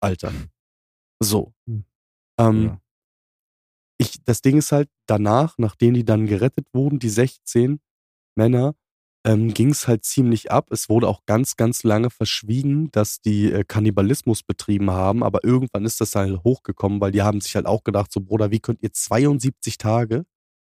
[0.00, 0.32] Alter.
[1.22, 1.52] So.
[1.66, 1.84] Hm.
[2.38, 2.80] Ähm, Ja.
[3.98, 7.80] ich, das Ding ist halt, danach, nachdem die dann gerettet wurden, die 16
[8.36, 8.74] Männer,
[9.26, 10.68] ähm, ging es halt ziemlich ab.
[10.70, 15.84] Es wurde auch ganz, ganz lange verschwiegen, dass die äh, Kannibalismus betrieben haben, aber irgendwann
[15.84, 18.82] ist das halt hochgekommen, weil die haben sich halt auch gedacht, so Bruder, wie könnt
[18.82, 20.24] ihr 72 Tage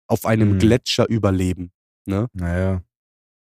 [0.08, 0.58] auf einem Mhm.
[0.58, 1.70] Gletscher überleben?
[2.06, 2.28] Ne?
[2.32, 2.82] Naja.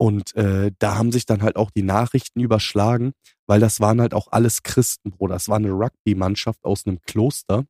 [0.06, 3.14] Und äh, da haben sich dann halt auch die Nachrichten überschlagen,
[3.48, 5.34] weil das waren halt auch alles Christen, Bruder.
[5.34, 7.66] Das war eine Rugby-Mannschaft aus einem Kloster.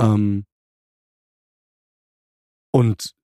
[0.00, 0.44] Ähm,
[2.72, 3.16] und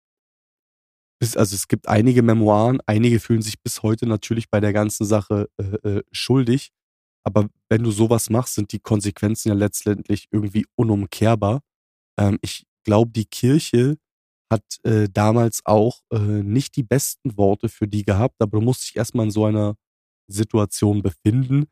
[1.20, 5.04] bis, also es gibt einige Memoiren, einige fühlen sich bis heute natürlich bei der ganzen
[5.04, 6.70] Sache äh, äh, schuldig.
[7.24, 11.60] Aber wenn du sowas machst, sind die Konsequenzen ja letztendlich irgendwie unumkehrbar.
[12.18, 13.98] Ähm, ich glaube, die Kirche
[14.50, 18.84] hat äh, damals auch äh, nicht die besten Worte für die gehabt, aber du musst
[18.84, 19.76] dich erstmal in so einer
[20.26, 21.66] Situation befinden,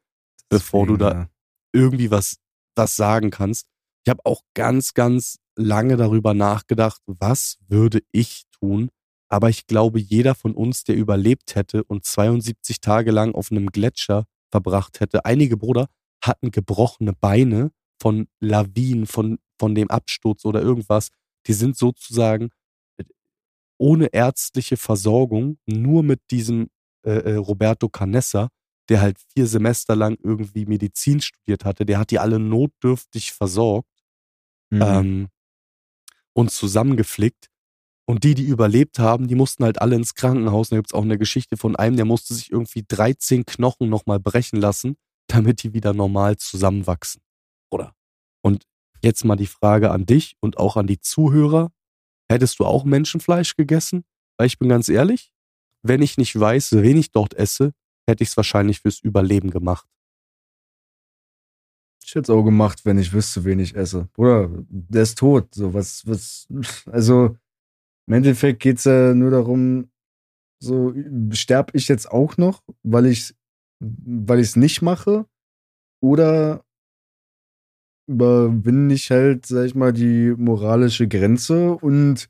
[0.48, 1.30] bevor du da Deswegen,
[1.72, 2.36] irgendwie was,
[2.76, 3.66] was sagen kannst.
[4.04, 8.90] Ich habe auch ganz, ganz lange darüber nachgedacht, was würde ich tun.
[9.28, 13.68] Aber ich glaube, jeder von uns, der überlebt hätte und 72 Tage lang auf einem
[13.68, 15.86] Gletscher verbracht hätte, einige Bruder
[16.22, 21.08] hatten gebrochene Beine von Lawinen, von, von dem Absturz oder irgendwas.
[21.46, 22.50] Die sind sozusagen
[23.78, 26.68] ohne ärztliche Versorgung, nur mit diesem
[27.04, 28.48] äh, äh, Roberto Canessa,
[28.88, 33.88] der halt vier Semester lang irgendwie Medizin studiert hatte, der hat die alle notdürftig versorgt
[34.72, 34.82] Mhm.
[34.82, 35.28] ähm,
[36.32, 37.48] und zusammengeflickt.
[38.08, 40.68] Und die, die überlebt haben, die mussten halt alle ins Krankenhaus.
[40.68, 44.18] Und da gibt's auch eine Geschichte von einem, der musste sich irgendwie 13 Knochen nochmal
[44.18, 44.96] brechen lassen,
[45.28, 47.22] damit die wieder normal zusammenwachsen.
[47.70, 47.94] Oder?
[48.42, 48.64] Und
[49.02, 51.70] jetzt mal die Frage an dich und auch an die Zuhörer.
[52.32, 54.04] Hättest du auch Menschenfleisch gegessen?
[54.36, 55.32] Weil ich bin ganz ehrlich,
[55.82, 57.72] wenn ich nicht weiß, wen ich dort esse,
[58.06, 59.86] hätte ich es wahrscheinlich fürs Überleben gemacht.
[62.04, 64.08] Ich hätte es auch gemacht, wenn ich wüsste, wen ich esse.
[64.12, 65.54] Bruder, der ist tot.
[65.54, 66.48] So, was, was,
[66.86, 67.36] also,
[68.06, 69.90] im Endeffekt geht es ja nur darum,
[70.58, 70.94] so,
[71.32, 73.34] sterb ich jetzt auch noch, weil ich
[73.82, 75.26] weil ich es nicht mache?
[76.00, 76.64] Oder
[78.12, 82.28] überwinde ich halt, sag ich mal, die moralische Grenze und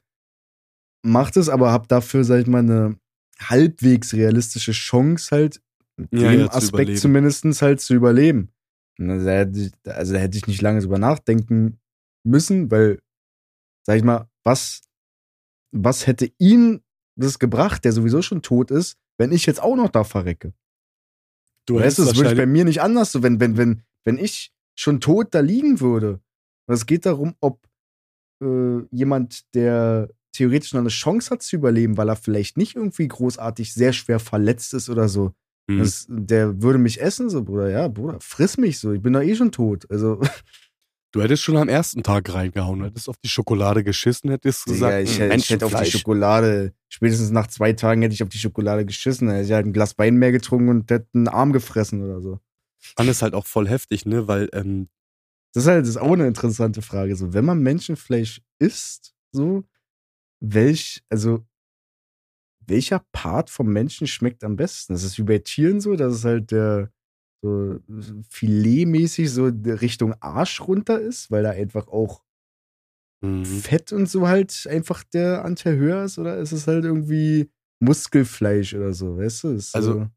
[1.04, 2.96] macht es, aber hab dafür, sag ich mal, eine
[3.40, 5.62] halbwegs realistische Chance halt,
[5.96, 6.96] in Ja, dem ja, zu Aspekt überleben.
[6.98, 8.50] zumindest halt zu überleben.
[8.98, 11.78] Also da, hätte ich, also da hätte ich nicht lange drüber nachdenken
[12.24, 13.00] müssen, weil,
[13.84, 14.82] sag ich mal, was,
[15.72, 16.82] was hätte ihn
[17.16, 20.54] das gebracht, der sowieso schon tot ist, wenn ich jetzt auch noch da verrecke?
[21.66, 24.51] Du weißt das würde ich bei mir nicht anders so, wenn, wenn, wenn, wenn ich
[24.78, 26.20] schon tot da liegen würde.
[26.66, 27.60] Und es geht darum, ob
[28.42, 33.06] äh, jemand, der theoretisch noch eine Chance hat zu überleben, weil er vielleicht nicht irgendwie
[33.08, 35.32] großartig sehr schwer verletzt ist oder so.
[35.70, 35.78] Hm.
[35.78, 39.20] Das, der würde mich essen, so, Bruder, ja, Bruder, friss mich so, ich bin doch
[39.22, 39.88] eh schon tot.
[39.90, 40.20] Also,
[41.14, 44.92] Du hättest schon am ersten Tag reingehauen, du hättest auf die Schokolade geschissen, hättest gesagt,
[44.92, 45.90] Digga, ich, hm, hätte- ich hätte auf die.
[45.90, 49.66] Schokolade, spätestens nach zwei Tagen hätte ich auf die Schokolade geschissen, dann hätte ich halt
[49.66, 52.40] ein Glas Wein mehr getrunken und hätte einen Arm gefressen oder so.
[52.98, 54.88] Mann, ist halt auch voll heftig, ne, weil, ähm,
[55.54, 57.16] Das ist halt das ist auch eine interessante Frage.
[57.16, 59.64] So, wenn man Menschenfleisch isst, so,
[60.40, 61.44] welch, also,
[62.66, 64.92] welcher Part vom Menschen schmeckt am besten?
[64.92, 66.90] Das ist wie bei Tieren so, dass es halt der
[67.44, 67.80] so
[68.30, 72.22] filetmäßig so Richtung Arsch runter ist, weil da einfach auch
[73.22, 73.44] mhm.
[73.44, 78.74] Fett und so halt einfach der Anteil höher ist, oder ist es halt irgendwie Muskelfleisch
[78.74, 79.48] oder so, weißt du?
[79.72, 80.08] Also, so,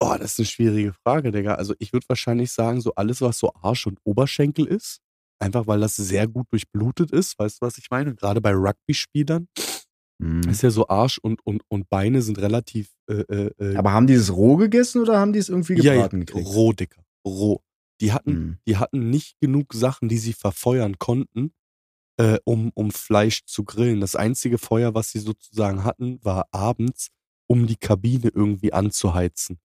[0.00, 1.54] oh, das ist eine schwierige Frage, Digga.
[1.54, 4.98] Also ich würde wahrscheinlich sagen, so alles, was so Arsch und Oberschenkel ist,
[5.40, 8.14] einfach weil das sehr gut durchblutet ist, weißt du, was ich meine?
[8.14, 9.48] Gerade bei Rugby-Spielern
[10.20, 10.48] Mhm.
[10.48, 14.08] ist ja so Arsch und, und, und Beine sind relativ äh, äh, äh, Aber haben
[14.08, 16.48] die es roh gegessen oder haben die es irgendwie ja, ja, gebraten gekriegt?
[16.48, 17.60] roh, Dicker, roh.
[18.00, 18.58] Die hatten, Mhm.
[18.66, 21.52] die hatten nicht genug Sachen, die sie verfeuern konnten,
[22.16, 24.00] äh, um, um Fleisch zu grillen.
[24.00, 27.10] Das einzige Feuer, was sie sozusagen hatten, war abends,
[27.48, 29.58] um die Kabine irgendwie anzuheizen.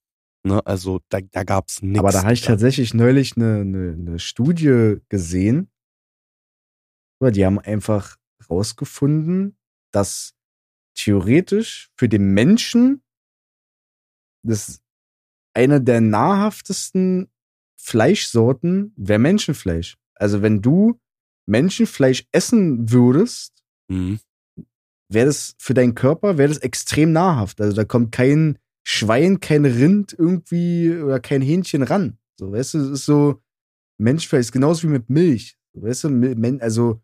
[0.45, 0.65] Ne?
[0.65, 1.99] Also da, da gab's nichts.
[1.99, 5.69] Aber da habe ich tatsächlich neulich eine, eine, eine Studie gesehen.
[7.21, 8.17] Die haben einfach
[8.49, 9.57] rausgefunden,
[9.93, 10.33] dass
[10.95, 13.01] theoretisch für den Menschen
[14.45, 14.81] das
[15.55, 17.31] eine der nahrhaftesten
[17.79, 19.95] Fleischsorten wäre Menschenfleisch.
[20.15, 20.99] Also wenn du
[21.47, 24.19] Menschenfleisch essen würdest, Mhm.
[25.09, 27.61] wäre das für deinen Körper, wäre das extrem nahrhaft.
[27.61, 32.17] Also da kommt kein Schwein, kein Rind irgendwie oder kein Hähnchen ran.
[32.37, 33.41] So, weißt du, es ist so,
[33.97, 35.57] Menschenfleisch ist genauso wie mit Milch.
[35.73, 37.01] So, weißt du, also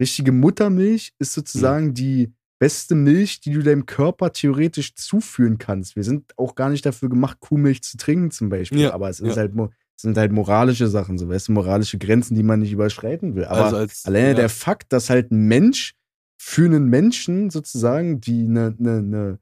[0.00, 5.96] richtige Muttermilch ist sozusagen die beste Milch, die du deinem Körper theoretisch zuführen kannst.
[5.96, 8.80] Wir sind auch gar nicht dafür gemacht, Kuhmilch zu trinken zum Beispiel.
[8.80, 9.42] Ja, aber es ist ja.
[9.42, 9.52] halt,
[9.96, 13.44] sind halt moralische Sachen, so weißt du, moralische Grenzen, die man nicht überschreiten will.
[13.44, 15.94] Aber also als, Alleine ja, der Fakt, dass halt ein Mensch
[16.36, 19.38] für einen Menschen sozusagen, die eine ne, ne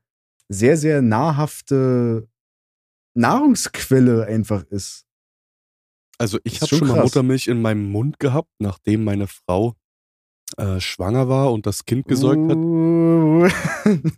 [0.53, 2.29] sehr, sehr nahrhafte
[3.15, 5.05] Nahrungsquelle einfach ist.
[6.19, 7.03] Also ich habe schon schon mal.
[7.03, 9.75] Muttermilch in meinem Mund gehabt, nachdem meine Frau
[10.57, 12.57] äh, schwanger war und das Kind gesäugt hat.
[12.57, 13.49] Uh.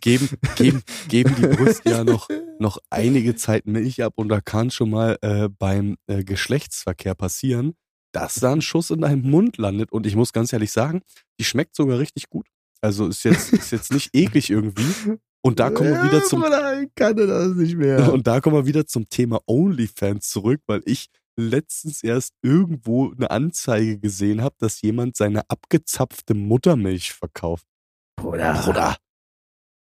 [0.01, 2.27] Geben, geben, geben die Brüste ja noch,
[2.59, 7.73] noch einige Zeit Milch ab und da kann schon mal äh, beim äh, Geschlechtsverkehr passieren,
[8.11, 9.91] dass da ein Schuss in deinem Mund landet.
[9.91, 11.01] Und ich muss ganz ehrlich sagen,
[11.39, 12.47] die schmeckt sogar richtig gut.
[12.81, 15.17] Also ist jetzt, ist jetzt nicht eklig irgendwie.
[15.45, 18.11] Und da kommen wir wieder zum ich kann das nicht mehr.
[18.13, 23.29] Und da kommen wir wieder zum Thema OnlyFans zurück, weil ich letztens erst irgendwo eine
[23.29, 27.67] Anzeige gesehen habe, dass jemand seine abgezapfte Muttermilch verkauft.
[28.15, 28.59] Bruder.
[28.59, 28.97] Bruder.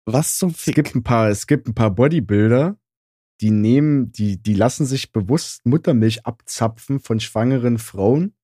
[0.07, 0.73] Was zum Es Fick?
[0.73, 2.79] gibt ein paar, es gibt ein paar Bodybuilder,
[3.39, 8.35] die nehmen, die, die lassen sich bewusst Muttermilch abzapfen von schwangeren Frauen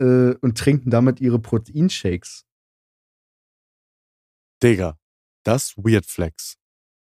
[0.00, 2.44] äh, und trinken damit ihre Proteinshakes.
[4.60, 4.97] Digga,
[5.48, 6.56] das Weird Flex.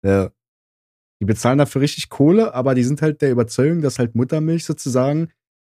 [0.05, 0.31] Ja.
[1.21, 5.31] Die bezahlen dafür richtig Kohle, aber die sind halt der Überzeugung, dass halt Muttermilch sozusagen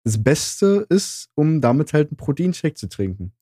[0.03, 3.33] das Beste ist, um damit halt einen Proteinshake zu trinken.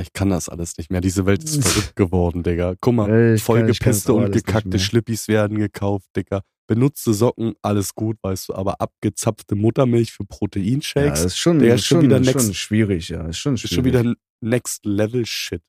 [0.00, 1.00] Ich kann das alles nicht mehr.
[1.00, 2.74] Diese Welt ist verrückt geworden, Digga.
[2.80, 4.78] Guck mal, ich vollgepisste und gekackte.
[4.78, 6.42] Schlippis werden gekauft, Digga.
[6.66, 11.60] benutzte Socken, alles gut, weißt du, aber abgezapfte Muttermilch für Ja, Proteinshakes, das ist schon,
[11.60, 13.26] der ist ist schon wieder ist next- schon schwierig, ja.
[13.28, 13.74] Ist schon ist schwierig.
[13.74, 15.62] schon wieder Next Level Shit.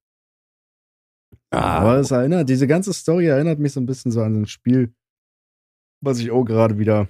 [1.52, 4.48] Ah, Aber es erinnert, diese ganze Story erinnert mich so ein bisschen so an ein
[4.48, 4.94] Spiel,
[6.02, 7.08] was ich auch gerade wieder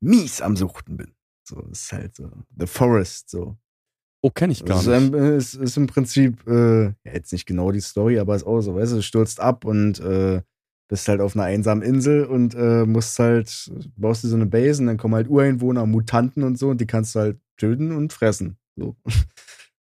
[0.00, 1.14] mies am Suchten bin.
[1.48, 2.30] So, es ist halt so.
[2.58, 3.56] The Forest, so.
[4.22, 5.14] oh, kenne ich gar Es ist, nicht.
[5.14, 8.48] ähm, ist, ist im Prinzip, äh, ja, jetzt nicht genau die Story, aber es ist
[8.48, 10.42] auch so, weißt du, du stürzt ab und äh,
[10.90, 14.80] bist halt auf einer einsamen Insel und äh, musst halt, baust dir so eine Base
[14.82, 18.12] und dann kommen halt Ureinwohner, Mutanten und so und die kannst du halt töten und
[18.12, 18.58] fressen.
[18.76, 18.96] So.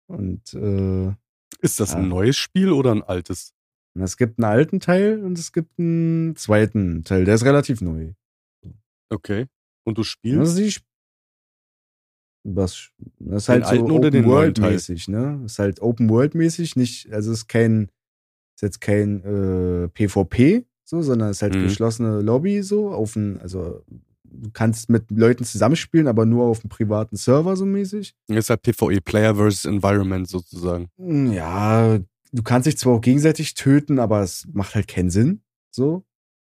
[0.07, 1.13] Und äh,
[1.61, 2.07] Ist das ein ja.
[2.09, 3.53] neues Spiel oder ein altes?
[3.93, 7.25] Es gibt einen alten Teil und es gibt einen zweiten Teil.
[7.25, 8.13] Der ist relativ neu.
[9.09, 9.47] Okay.
[9.83, 10.57] Und du spielst?
[10.57, 10.87] die Sp-
[12.43, 15.39] was, das ist Den halt so Open World mäßig, ne?
[15.43, 17.91] Das ist halt Open World mäßig, nicht, also es ist kein,
[18.55, 21.63] ist jetzt kein äh, PvP, so, sondern es ist halt Mhm.
[21.63, 23.83] geschlossene Lobby, so, auf ein, also
[24.31, 28.15] du kannst mit Leuten zusammenspielen, aber nur auf einem privaten Server, so mäßig.
[28.27, 30.89] ist halt PvE, Player versus Environment sozusagen.
[30.97, 31.99] Hm, Ja,
[32.31, 36.03] du kannst dich zwar auch gegenseitig töten, aber es macht halt keinen Sinn, so.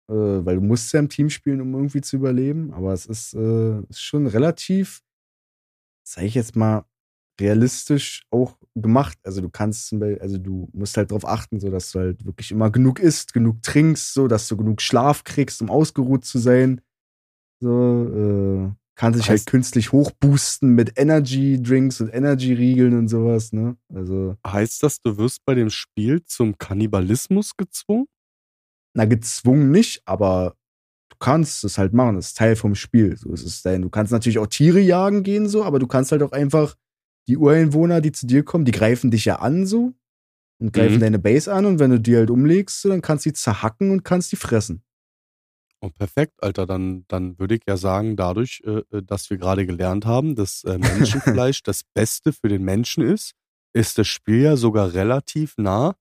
[0.10, 2.74] Äh, weil du musst ja im Team spielen, um irgendwie zu überleben.
[2.74, 5.02] Aber es ist, äh, ist schon relativ,
[6.04, 6.86] sag ich jetzt mal,
[7.40, 9.18] realistisch auch gemacht.
[9.24, 12.26] Also du kannst zum Beispiel, also du musst halt darauf achten, so dass du halt
[12.26, 16.40] wirklich immer genug isst, genug trinkst, so dass du genug Schlaf kriegst, um ausgeruht zu
[16.40, 16.82] sein.
[17.60, 23.08] So, äh, kannst dich halt Heißt- künstlich hochboosten mit Energy Drinks und Energy Riegeln und
[23.08, 23.78] sowas, ne?
[23.94, 28.06] Also Heißt das, du wirst bei dem Spiel zum Kannibalismus gezwungen?
[28.96, 30.56] na, gezwungen nicht, aber
[31.12, 32.16] du kannst es halt machen.
[32.16, 33.16] Das ist Teil vom Spiel.
[33.16, 33.84] So ist es dein.
[33.84, 36.76] Du kannst natürlich auch Tiere jagen gehen, so, aber du kannst halt auch einfach
[37.28, 39.94] die Ureinwohner, die zu dir kommen, die greifen dich ja an, so.
[40.60, 41.00] Und greifen Mhm.
[41.02, 43.92] deine Base an und wenn du die halt umlegst, so, dann kannst du die zerhacken
[43.92, 44.82] und kannst die fressen.
[45.82, 46.66] Oh, perfekt, Alter.
[46.66, 50.64] Dann, dann würde ich ja sagen, dadurch, äh, äh, dass wir gerade gelernt haben, dass
[50.64, 53.34] äh, Menschenfleisch das Beste für den Menschen ist,
[53.74, 55.96] ist das Spiel ja sogar relativ nah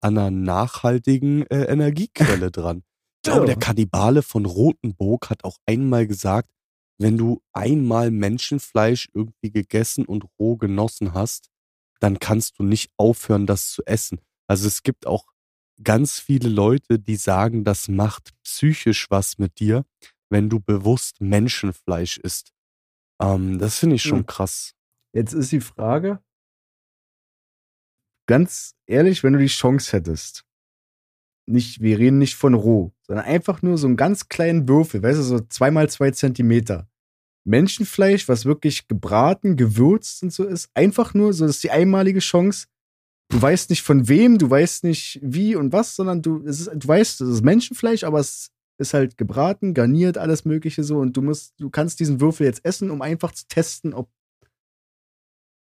[0.00, 2.82] an einer nachhaltigen äh, Energiequelle dran.
[3.22, 6.50] Ich glaube, der Kannibale von Rothenburg hat auch einmal gesagt,
[6.98, 11.50] wenn du einmal Menschenfleisch irgendwie gegessen und roh genossen hast,
[12.00, 14.20] dann kannst du nicht aufhören, das zu essen.
[14.46, 15.26] Also es gibt auch
[15.82, 19.84] ganz viele Leute, die sagen, das macht psychisch was mit dir,
[20.30, 22.52] wenn du bewusst Menschenfleisch isst.
[23.20, 24.24] Ähm, das finde ich schon Ja.
[24.24, 24.74] krass.
[25.12, 26.22] Jetzt ist die Frage,
[28.26, 30.44] ganz ehrlich, wenn du die Chance hättest,
[31.46, 35.18] nicht, wir reden nicht von roh, sondern einfach nur so einen ganz kleinen Würfel, weißt
[35.18, 36.88] du, so zweimal zwei Zentimeter.
[37.44, 42.20] Menschenfleisch, was wirklich gebraten, gewürzt und so ist, einfach nur, so das ist die einmalige
[42.20, 42.66] Chance.
[43.30, 46.70] Du weißt nicht von wem, du weißt nicht wie und was, sondern du, es ist,
[46.74, 51.16] du weißt, es ist Menschenfleisch, aber es ist halt gebraten, garniert, alles Mögliche so und
[51.16, 54.10] du musst, du kannst diesen Würfel jetzt essen, um einfach zu testen, ob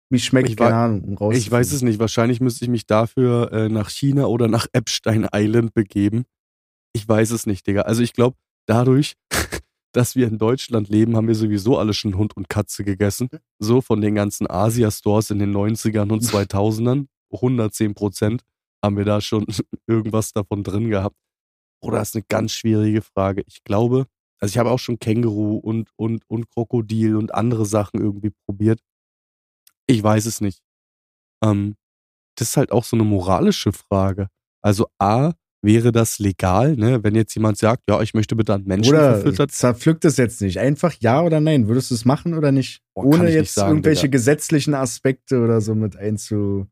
[0.10, 1.38] wie schmeckt, Ich keine Ahnung, um rauszufinden.
[1.38, 2.00] Ich weiß es nicht.
[2.00, 6.26] Wahrscheinlich müsste ich mich dafür äh, nach China oder nach Epstein Island begeben.
[6.94, 7.84] Ich weiß es nicht, Digga.
[7.84, 9.16] Also ich glaube, dadurch,
[9.94, 13.30] dass wir in Deutschland leben, haben wir sowieso alle schon Hund und Katze gegessen.
[13.60, 17.06] So von den ganzen Asia-Stores in den 90ern und 2000ern.
[17.34, 18.44] 110 Prozent
[18.84, 19.46] haben wir da schon
[19.88, 21.16] irgendwas davon drin gehabt.
[21.84, 23.44] Oder das ist eine ganz schwierige Frage.
[23.48, 24.06] Ich glaube,
[24.40, 28.80] also ich habe auch schon Känguru und, und, und Krokodil und andere Sachen irgendwie probiert.
[29.88, 30.62] Ich weiß es nicht.
[31.44, 31.76] Ähm,
[32.36, 34.28] das ist halt auch so eine moralische Frage.
[34.64, 37.04] Also A, wäre das legal, ne?
[37.04, 39.52] Wenn jetzt jemand sagt, ja, ich möchte bitte an Menschen Oder verfüttert.
[39.52, 40.60] zerpflückt es jetzt nicht.
[40.60, 41.68] Einfach ja oder nein.
[41.68, 42.82] Würdest du es machen oder nicht?
[42.96, 44.12] Kann Ohne ich nicht jetzt sagen, irgendwelche Digga.
[44.14, 46.68] gesetzlichen Aspekte oder so mit einzu.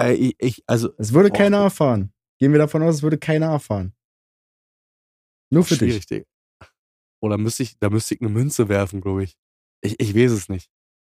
[0.00, 1.38] Äh, ich, ich, also, Es würde Boah.
[1.38, 2.12] keiner erfahren.
[2.38, 3.94] Gehen wir davon aus, es würde keiner erfahren.
[5.50, 6.06] Nur für schwierig, dich.
[6.06, 6.26] Digga.
[7.22, 9.36] Oder müsste ich, da müsste ich eine Münze werfen, glaube ich.
[9.82, 10.00] ich.
[10.00, 10.70] Ich weiß es nicht.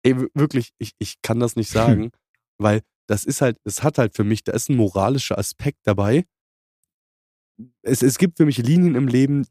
[0.03, 2.11] Ey, wirklich, ich, ich kann das nicht sagen,
[2.59, 6.27] weil das ist halt, es hat halt für mich, da ist ein moralischer Aspekt dabei.
[7.83, 9.47] Es, es gibt für mich Linien im Leben,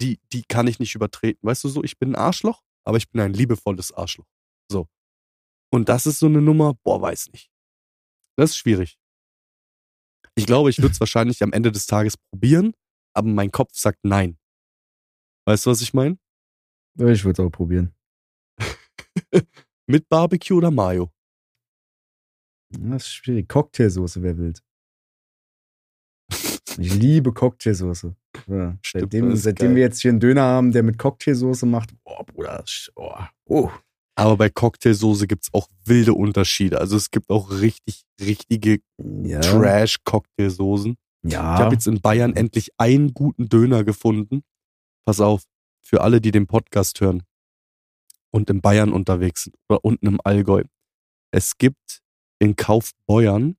[0.00, 1.40] die, die kann ich nicht übertreten.
[1.46, 4.26] Weißt du so, ich bin ein Arschloch, aber ich bin ein liebevolles Arschloch.
[4.70, 4.88] So.
[5.70, 7.50] Und das ist so eine Nummer, boah, weiß nicht.
[8.36, 8.98] Das ist schwierig.
[10.34, 12.74] Ich glaube, ich würde es wahrscheinlich am Ende des Tages probieren,
[13.14, 14.38] aber mein Kopf sagt nein.
[15.46, 16.18] Weißt du, was ich meine?
[16.98, 17.94] Ich würde es auch probieren.
[19.86, 21.12] Mit Barbecue oder Mayo?
[22.70, 23.48] Das ist schwierig.
[23.48, 24.62] Cocktailsoße wäre wild.
[26.78, 28.14] Ich liebe Cocktailsoße.
[28.48, 28.78] Ja.
[28.82, 32.64] Stimmt, Seitdem, seitdem wir jetzt hier einen Döner haben, der mit Cocktailsoße macht, boah, Bruder,
[32.96, 33.14] oh,
[33.46, 33.70] oh.
[34.18, 36.80] Aber bei Cocktailsoße gibt's auch wilde Unterschiede.
[36.80, 39.40] Also es gibt auch richtig, richtige Ja.
[39.40, 40.96] Trash-Cocktailsoßen.
[41.22, 41.42] Ich Ja.
[41.58, 44.42] habe jetzt in Bayern endlich einen guten Döner gefunden.
[45.04, 45.44] pass auf,
[45.84, 47.22] für alle, die den Podcast hören
[48.32, 50.64] und in Bayern unterwegs sind oder unten im Allgäu.
[51.30, 52.02] Es gibt
[52.40, 53.56] in Kaufbeuern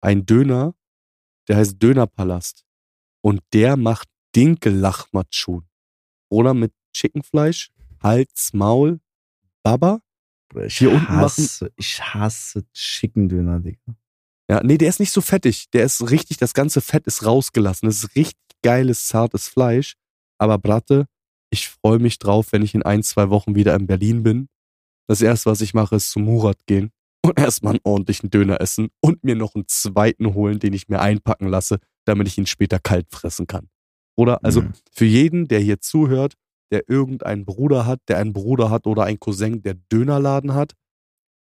[0.00, 0.74] ein Döner,
[1.48, 2.64] der heißt Dönerpalast.
[3.20, 5.66] Und der macht Dinkellachmatschun.
[6.30, 9.00] Oder mit Chickenfleisch, Hals, Maul,
[9.68, 10.00] Baba.
[10.64, 13.96] Ich Hier unten hasse, ich hasse Chicken Döner, Digga.
[14.50, 15.68] Ja, nee, der ist nicht so fettig.
[15.70, 17.86] Der ist richtig, das ganze Fett ist rausgelassen.
[17.86, 19.96] Das ist richtig geiles, zartes Fleisch.
[20.38, 21.06] Aber Bratte,
[21.50, 24.48] ich freue mich drauf, wenn ich in ein, zwei Wochen wieder in Berlin bin.
[25.06, 26.90] Das erste, was ich mache, ist zu Murat gehen
[27.22, 31.00] und erstmal einen ordentlichen Döner essen und mir noch einen zweiten holen, den ich mir
[31.00, 33.68] einpacken lasse, damit ich ihn später kalt fressen kann.
[34.16, 34.42] Oder?
[34.42, 34.72] Also Mhm.
[34.92, 36.36] für jeden, der hier zuhört,
[36.70, 40.74] der irgendeinen Bruder hat, der einen Bruder hat oder einen Cousin, der Dönerladen hat,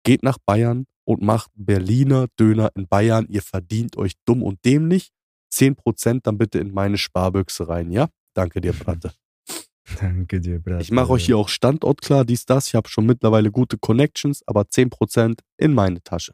[0.04, 3.28] geht nach Bayern und macht Berliner Döner in Bayern.
[3.30, 5.12] Ihr verdient euch dumm und dämlich.
[5.54, 8.10] 10% dann bitte in meine Sparbüchse rein, ja?
[8.34, 9.14] Danke dir, Bratte.
[10.00, 10.80] Danke dir, Bruder.
[10.80, 12.68] Ich mache euch hier auch Standort klar, dies, das.
[12.68, 16.34] Ich habe schon mittlerweile gute Connections, aber 10% in meine Tasche.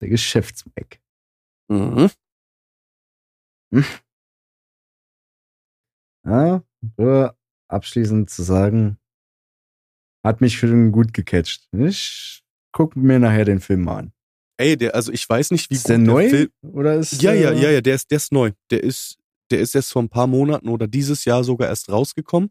[0.00, 1.00] Der Geschäftsmack.
[1.68, 2.10] Mhm.
[6.24, 6.62] Ja,
[6.96, 7.36] nur
[7.68, 8.98] abschließend zu sagen,
[10.24, 11.68] hat mich schon gut gecatcht.
[11.72, 14.12] Ich guck mir nachher den Film mal an.
[14.58, 16.28] Ey, der, also ich weiß nicht, wie Ist der neu?
[16.30, 16.48] Film.
[16.62, 18.52] Oder ist Ja, ja, ja, ja, der ist, der ist neu.
[18.70, 19.18] Der ist,
[19.50, 22.50] der ist erst vor ein paar Monaten oder dieses Jahr sogar erst rausgekommen.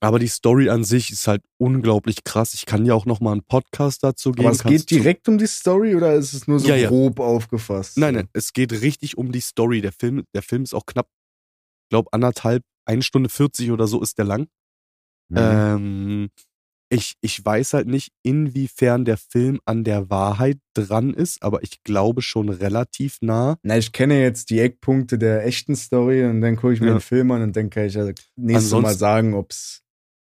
[0.00, 2.54] Aber die Story an sich ist halt unglaublich krass.
[2.54, 4.46] Ich kann ja auch noch mal einen Podcast dazu geben.
[4.46, 6.88] Aber es Kannst geht direkt um die Story oder ist es nur so Ja, ja.
[6.88, 7.96] grob aufgefasst?
[7.98, 9.80] Nein, nein, es geht richtig um die Story.
[9.80, 11.08] Der Film, der Film ist auch knapp,
[11.88, 14.48] glaub anderthalb, eine Stunde 40 oder so ist der lang.
[15.28, 15.36] Mhm.
[15.38, 16.30] Ähm,
[16.92, 21.82] ich, ich weiß halt nicht, inwiefern der Film an der Wahrheit dran ist, aber ich
[21.84, 23.56] glaube schon relativ nah.
[23.62, 26.94] Na, ich kenne jetzt die Eckpunkte der echten Story und dann gucke ich mir Ja.
[26.96, 28.04] den Film an und dann kann ich ja
[28.36, 29.80] nächstes Mal sagen, ob's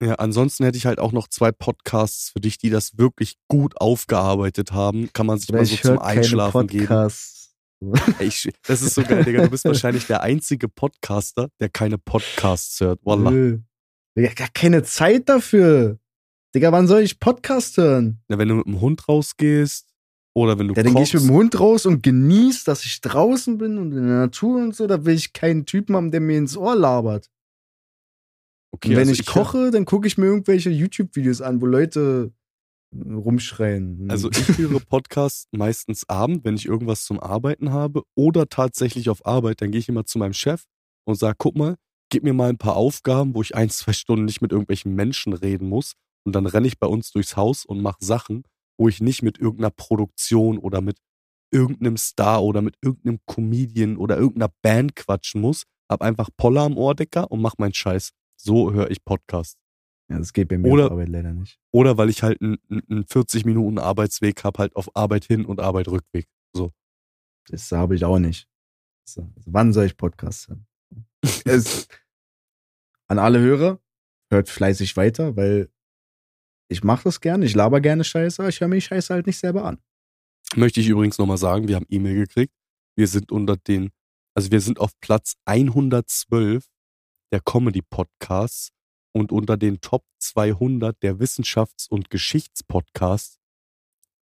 [0.03, 3.79] Ja, ansonsten hätte ich halt auch noch zwei Podcasts für dich, die das wirklich gut
[3.79, 5.13] aufgearbeitet haben.
[5.13, 6.87] Kann man sich mal so zum Einschlafen geben.
[8.21, 9.43] Ich, das ist so geil, Digga.
[9.43, 13.01] Du bist wahrscheinlich der einzige Podcaster, der keine Podcasts hört.
[13.05, 13.31] Wallah.
[13.31, 13.59] Nö.
[14.17, 15.99] Digga, gar keine Zeit dafür.
[16.55, 18.21] Digga, wann soll ich Podcast hören?
[18.29, 19.89] Ja, wenn du mit dem Hund rausgehst
[20.35, 23.01] oder wenn du Ja, dann gehe ich mit dem Hund raus und genieße, dass ich
[23.01, 24.87] draußen bin und in der Natur und so.
[24.87, 27.31] Da will ich keinen Typen haben, der mir ins Ohr labert.
[28.71, 32.33] Okay, und wenn also ich koche, dann gucke ich mir irgendwelche YouTube-Videos an, wo Leute
[32.95, 34.11] rumschreien.
[34.11, 39.27] Also ich höre Podcasts meistens abend, wenn ich irgendwas zum Arbeiten habe oder tatsächlich auf
[39.27, 39.61] Arbeit.
[39.61, 40.65] Dann gehe ich immer zu meinem Chef
[41.05, 41.77] und sage, guck mal,
[42.11, 45.33] gib mir mal ein paar Aufgaben, wo ich ein, zwei Stunden nicht mit irgendwelchen Menschen
[45.33, 45.95] reden muss.
[46.25, 48.45] Und dann renne ich bei uns durchs Haus und mache Sachen,
[48.79, 50.99] wo ich nicht mit irgendeiner Produktion oder mit
[51.53, 55.65] irgendeinem Star oder mit irgendeinem Comedian oder irgendeiner Band quatschen muss.
[55.89, 58.11] Hab einfach Poller am Ohrdecker und mach meinen Scheiß.
[58.37, 59.64] So höre ich Podcasts.
[60.11, 61.59] Ja, das geht bei mir Oder- auf Arbeit leider nicht.
[61.73, 65.61] Oder weil ich halt einen, einen 40 Minuten Arbeitsweg habe, halt auf Arbeit hin und
[65.61, 66.27] Arbeit Rückweg.
[67.49, 68.49] Das habe ich auch nicht.
[69.09, 70.67] So, also wann soll ich Podcast hören?
[71.45, 71.89] es,
[73.07, 73.81] an alle Hörer,
[74.31, 75.71] hört fleißig weiter, weil
[76.69, 79.27] ich mache das gerne, ich laber gerne Scheiße, aber ich höre mir die Scheiße halt
[79.27, 79.79] nicht selber an.
[80.57, 82.55] Möchte ich übrigens nochmal sagen, wir haben E-Mail gekriegt.
[82.97, 83.91] Wir sind unter den,
[84.35, 86.67] also wir sind auf Platz 112
[87.33, 88.71] der Comedy-Podcasts
[89.15, 93.39] und unter den Top 200 der Wissenschafts- und Geschichtspodcasts.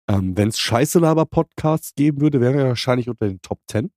[0.09, 3.91] Ähm, Wenn es Scheiße-Laber-Podcasts geben würde, wären wir wahrscheinlich unter den Top 10.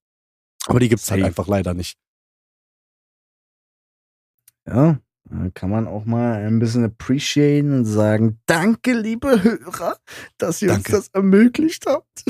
[0.66, 1.28] Aber die gibt's halt Safe.
[1.28, 1.98] einfach leider nicht.
[4.68, 9.98] Ja, da kann man auch mal ein bisschen appreciaten und sagen, danke, liebe Hörer,
[10.38, 10.96] dass ihr Danke.
[10.96, 12.26] uns das ermöglicht habt.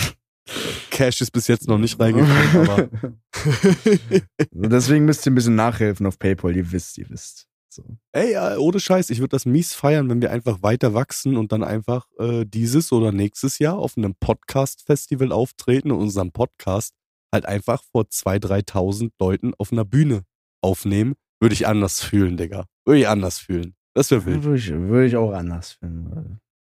[0.90, 2.90] Cash ist bis jetzt noch nicht reingekommen, aber
[4.52, 7.48] Deswegen müsst ihr ein bisschen nachhelfen auf PayPal, ihr wisst, ihr wisst.
[7.74, 7.84] So.
[8.12, 11.64] Ey, ohne Scheiß, ich würde das mies feiern, wenn wir einfach weiter wachsen und dann
[11.64, 16.94] einfach äh, dieses oder nächstes Jahr auf einem Podcast-Festival auftreten und unseren Podcast
[17.34, 20.26] halt einfach vor 2.000, 3.000 Leuten auf einer Bühne
[20.62, 21.16] aufnehmen.
[21.40, 22.66] Würde ich anders fühlen, Digga.
[22.86, 23.76] Würde ich anders fühlen.
[23.94, 24.44] Das wäre wild.
[24.44, 25.78] Würde ich, würde ich auch anders.
[25.82, 25.90] Ich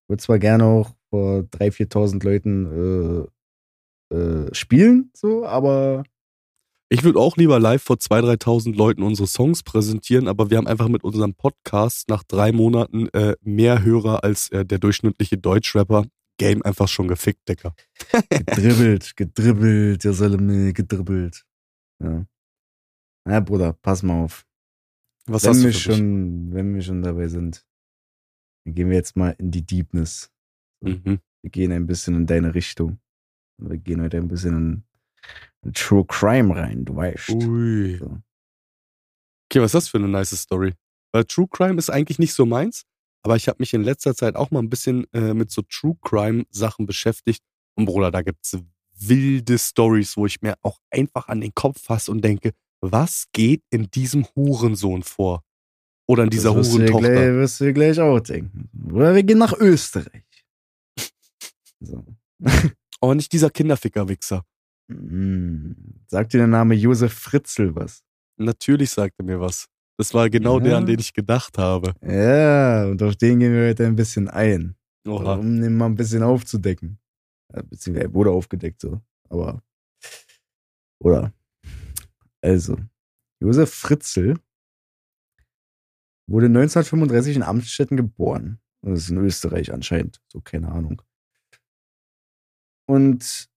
[0.09, 3.29] würde zwar gerne auch vor 3.000, 4.000 Leuten
[4.11, 6.05] äh, äh, spielen, so, aber
[6.93, 10.67] Ich würde auch lieber live vor 2.000, 3.000 Leuten unsere Songs präsentieren, aber wir haben
[10.67, 16.05] einfach mit unserem Podcast nach drei Monaten äh, mehr Hörer als äh, der durchschnittliche Deutschrapper.
[16.37, 17.75] Game einfach schon gefickt, Digga.
[18.29, 21.47] gedribbelt, gedribbelt, der Salome, gedribbelt.
[21.99, 22.27] Ja.
[23.25, 24.45] Na, Bruder, pass mal auf.
[25.25, 25.83] Was wenn hast du wir mich?
[25.83, 27.65] schon, wenn wir schon dabei sind,
[28.67, 30.31] dann gehen wir jetzt mal in die Deepness.
[30.83, 31.21] Mhm.
[31.41, 32.99] Wir gehen ein bisschen in deine Richtung.
[33.57, 34.85] Wir gehen heute ein bisschen in
[35.75, 37.31] True Crime rein, du weißt.
[37.31, 37.97] Ui.
[37.99, 38.19] So.
[39.49, 40.75] Okay, was ist das für eine nice Story?
[41.13, 42.85] Weil True Crime ist eigentlich nicht so meins,
[43.23, 45.97] aber ich habe mich in letzter Zeit auch mal ein bisschen äh, mit so True
[46.03, 47.43] Crime Sachen beschäftigt.
[47.75, 48.57] Und Bruder, da gibt's
[48.95, 53.63] wilde Stories, wo ich mir auch einfach an den Kopf fasse und denke, was geht
[53.71, 55.45] in diesem Hurensohn vor?
[56.07, 57.11] Oder in dieser das wirst Hurentochter?
[57.11, 58.69] gleich, wirst du gleich auch denken.
[58.93, 60.25] Oder wir gehen nach Österreich.
[61.85, 62.05] So.
[63.01, 64.45] Oh, nicht dieser Kinderficker-Wichser.
[64.89, 65.73] Mm.
[66.07, 68.03] Sagt dir der Name Josef Fritzl was?
[68.37, 69.67] Natürlich sagte mir was.
[69.99, 70.65] Das war genau Ja.
[70.65, 71.95] der, an den ich gedacht habe.
[72.03, 74.75] Ja, und auf den gehen wir heute ein bisschen ein.
[75.07, 75.35] Oha.
[75.35, 76.99] Um den mal ein bisschen aufzudecken.
[77.55, 79.01] Ja, Beziehungsweise er wurde aufgedeckt so.
[79.29, 79.63] Aber.
[81.01, 81.33] Oder.
[82.41, 82.77] Also.
[83.41, 84.35] Josef Fritzl
[86.29, 88.61] wurde 1935 in Amtsstätten geboren.
[88.83, 90.21] Das ist in Österreich anscheinend.
[90.29, 91.03] So, keine Ahnung.
[92.89, 93.49] Und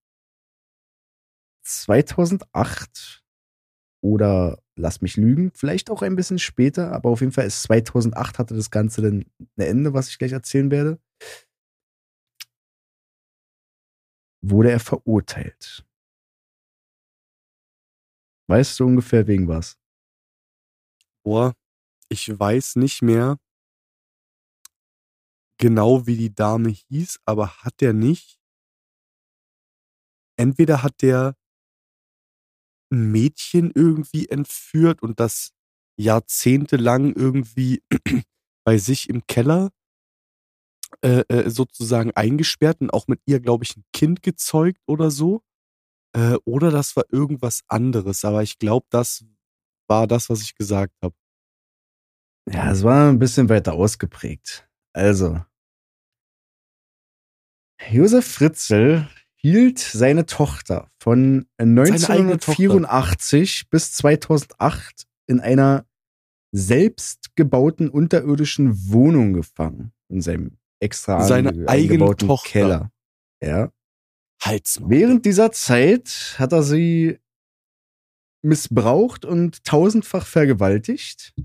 [1.66, 3.24] 2008
[4.02, 8.40] oder lass mich lügen, vielleicht auch ein bisschen später, aber auf jeden Fall ist 2008
[8.40, 9.26] hatte das Ganze dann
[9.58, 11.00] ein Ende, was ich gleich erzählen werde.
[14.42, 15.86] Wurde er verurteilt.
[18.48, 19.78] Weißt du ungefähr wegen was?
[21.24, 21.54] Boah,
[22.10, 23.40] ich weiß nicht mehr
[25.60, 28.40] genau, wie die Dame hieß, aber hat der nicht.
[30.38, 31.36] Entweder hat der
[32.90, 35.52] Mädchen irgendwie entführt und das
[35.98, 37.84] jahrzehntelang irgendwie
[38.66, 39.72] bei sich im Keller
[41.02, 45.42] äh, äh, sozusagen eingesperrt und auch mit ihr, glaube ich, ein Kind gezeugt oder so.
[46.16, 49.26] Äh, oder das war irgendwas anderes, aber ich glaube, das
[49.90, 51.16] war das, was ich gesagt habe.
[52.50, 54.70] Ja, es war ein bisschen weiter ausgeprägt.
[54.94, 55.44] Also,
[57.92, 59.08] Josef Fritzl
[59.46, 65.86] hielt seine Tochter von eigene 1984 bis 2008 in einer
[66.52, 69.94] selbstgebauten unterirdischen Wohnung gefangen.
[70.10, 72.50] In seinem extra Seine eigene Tochter.
[72.50, 72.92] Keller.
[73.40, 73.72] Ja.
[74.42, 74.90] Halsmaul.
[74.90, 77.20] Während dieser Zeit hat er sie
[78.42, 81.36] missbraucht und tausendfach vergewaltigt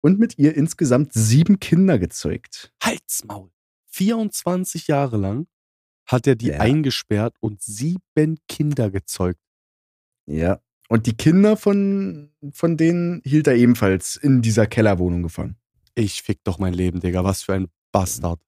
[0.00, 2.72] und mit ihr insgesamt sieben Kinder gezeugt.
[2.82, 3.52] Halsmaul.
[3.90, 5.46] 24 Jahre lang
[6.06, 6.60] hat er die Ja.
[6.60, 9.40] eingesperrt und sieben Kinder gezeugt.
[10.26, 10.60] Ja.
[10.88, 15.56] Und die Kinder von, von denen hielt er ebenfalls in dieser Kellerwohnung gefangen.
[15.94, 17.24] Ich fick doch mein Leben, Digga.
[17.24, 18.40] Was für ein Bastard.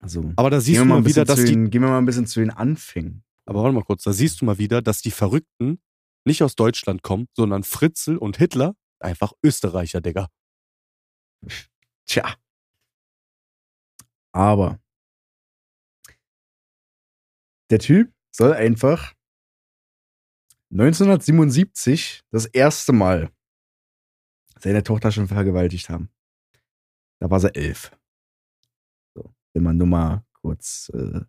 [0.00, 1.52] Also, Aber da siehst du mal wieder, dass zu die.
[1.52, 3.24] den, gehen wir mal ein bisschen zu den Anfängen.
[3.46, 5.80] Aber warte mal kurz, da siehst du mal wieder, dass die Verrückten
[6.24, 10.28] nicht aus Deutschland kommen, sondern Fritzl und Hitler einfach Österreicher, Digga.
[12.06, 12.34] Tja.
[14.32, 14.78] Aber
[17.70, 19.14] der Typ soll einfach
[20.70, 23.30] 1977 das erste Mal
[24.58, 26.08] seine Tochter schon vergewaltigt haben.
[27.20, 27.96] Da war sie elf.
[29.14, 31.20] So, wenn man nur mal kurz, äh,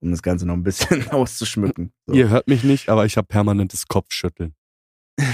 [0.00, 1.92] um das Ganze noch ein bisschen auszuschmücken.
[2.06, 2.14] So.
[2.14, 4.54] Ihr hört mich nicht, aber ich habe permanentes Kopfschütteln.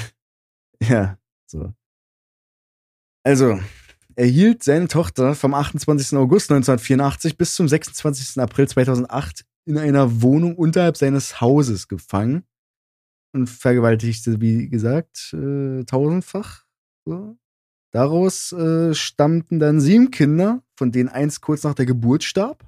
[0.85, 1.73] Ja, so.
[3.23, 3.61] Also,
[4.17, 6.19] er hielt seine Tochter vom 28.
[6.19, 8.43] August 1984 bis zum 26.
[8.43, 12.45] April 2008 in einer Wohnung unterhalb seines Hauses gefangen
[13.35, 16.65] und vergewaltigte, wie gesagt, äh, tausendfach.
[17.05, 17.37] So.
[17.93, 22.67] Daraus äh, stammten dann sieben Kinder, von denen eins kurz nach der Geburt starb.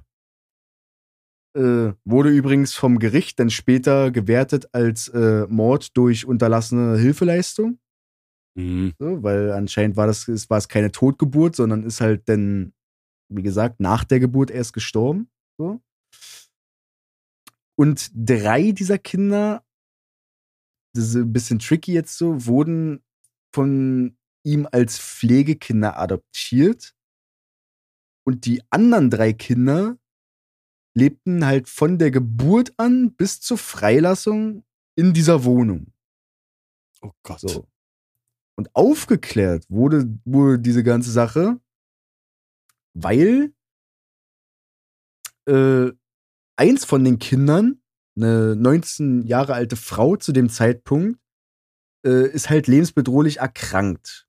[1.55, 7.79] Äh, wurde übrigens vom Gericht dann später gewertet als äh, Mord durch unterlassene Hilfeleistung.
[8.55, 8.93] Mhm.
[8.99, 12.73] So, weil anscheinend war das es war es keine Totgeburt, sondern ist halt dann,
[13.29, 15.29] wie gesagt, nach der Geburt erst gestorben.
[15.57, 15.81] So.
[17.75, 19.65] Und drei dieser Kinder,
[20.93, 23.03] das ist ein bisschen tricky jetzt so, wurden
[23.53, 26.95] von ihm als Pflegekinder adoptiert.
[28.23, 29.97] Und die anderen drei Kinder
[30.93, 34.63] lebten halt von der Geburt an bis zur Freilassung
[34.95, 35.91] in dieser Wohnung.
[37.01, 37.41] Oh Gott.
[37.41, 37.67] So.
[38.55, 41.59] Und aufgeklärt wurde, wurde diese ganze Sache,
[42.93, 43.53] weil
[45.45, 45.91] äh,
[46.55, 47.81] eins von den Kindern,
[48.15, 51.19] eine 19 Jahre alte Frau zu dem Zeitpunkt,
[52.05, 54.27] äh, ist halt lebensbedrohlich erkrankt.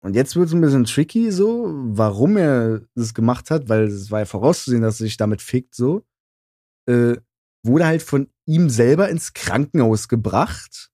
[0.00, 4.10] Und jetzt wird es ein bisschen tricky, so, warum er das gemacht hat, weil es
[4.10, 6.04] war ja vorauszusehen, dass er sich damit fickt, so.
[6.86, 7.16] Äh,
[7.64, 10.90] wurde halt von ihm selber ins Krankenhaus gebracht.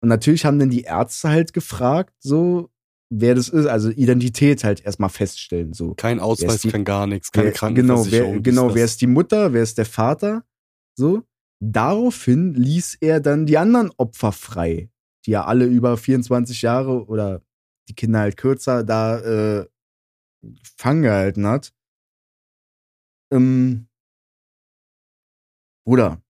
[0.00, 2.70] Und natürlich haben dann die Ärzte halt gefragt, so,
[3.12, 5.94] wer das ist, also Identität halt erstmal feststellen, so.
[5.94, 8.34] Kein Ausweis, die- kein gar nichts, keine Wer, genau, Krankenversicherung.
[8.36, 10.44] wer, genau, wer ist die Mutter, wer ist der Vater,
[10.96, 11.22] so.
[11.62, 14.90] Daraufhin ließ er dann die anderen Opfer frei.
[15.26, 17.42] die ja alle über 24 Jahre oder
[17.90, 19.18] die Kinder halt kürzer da
[19.60, 19.66] äh,
[20.42, 21.74] gefangen gehalten hat.
[23.30, 23.86] Ähm,
[25.86, 26.22] Bruder,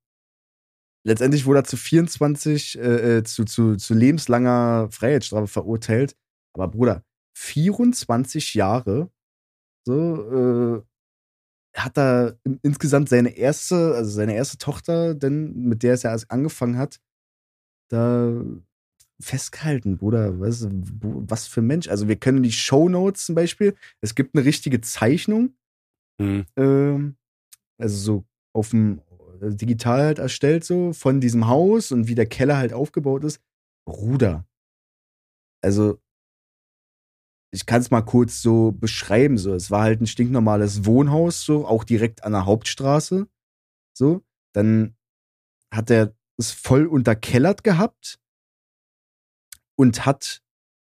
[1.07, 6.17] letztendlich wurde er zu 24, äh, äh, zu, zu, zu lebenslanger Freiheitsstrafe verurteilt.
[6.55, 7.05] Aber Bruder,
[7.37, 9.11] 24 Jahre,
[9.87, 10.83] so, äh,
[11.77, 16.31] hat er insgesamt seine erste, also seine erste Tochter, denn mit der es ja erst
[16.31, 17.01] angefangen hat,
[17.91, 18.43] da
[19.21, 20.41] festgehalten, Bruder.
[20.41, 21.89] Was, was für ein Mensch.
[21.89, 25.55] Also wir können die Shownotes zum Beispiel, es gibt eine richtige Zeichnung,
[26.21, 26.45] Hm.
[26.57, 27.17] ähm,
[27.79, 28.25] also so
[28.55, 29.01] auf dem
[29.41, 33.41] äh, digital halt erstellt so von diesem Haus und wie der Keller halt aufgebaut ist.
[33.87, 34.47] Bruder.
[35.63, 35.99] Also
[37.53, 39.55] ich kann es mal kurz so beschreiben so.
[39.55, 43.29] Es war halt ein stinknormales Wohnhaus so, auch direkt an der Hauptstraße.
[43.93, 44.97] So, dann
[45.73, 48.21] hat er es voll unterkellert gehabt
[49.77, 50.43] und hat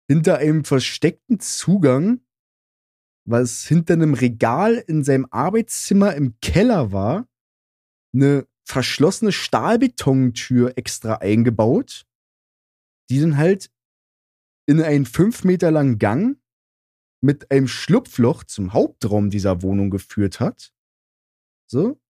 [0.09, 2.21] hinter einem versteckten Zugang,
[3.29, 7.29] was hinter einem Regal in seinem Arbeitszimmer im Keller war,
[8.15, 12.07] eine verschlossene Stahlbetontür extra eingebaut,
[13.11, 13.71] die dann halt
[14.67, 16.39] in einen fünf Meter langen Gang
[17.21, 20.73] mit einem Schlupfloch zum Hauptraum dieser Wohnung geführt hat.
[21.67, 22.01] So.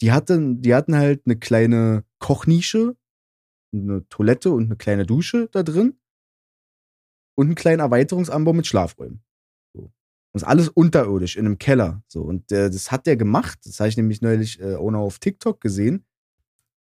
[0.00, 2.96] Die hatten, die hatten halt eine kleine Kochnische,
[3.72, 5.98] eine Toilette und eine kleine Dusche da drin.
[7.34, 9.22] Und einen kleinen Erweiterungsanbau mit Schlafräumen.
[9.72, 9.92] So.
[10.32, 12.02] Und alles unterirdisch in einem Keller.
[12.08, 12.22] So.
[12.22, 13.58] Und äh, das hat der gemacht.
[13.64, 16.04] Das habe ich nämlich neulich äh, auch noch auf TikTok gesehen.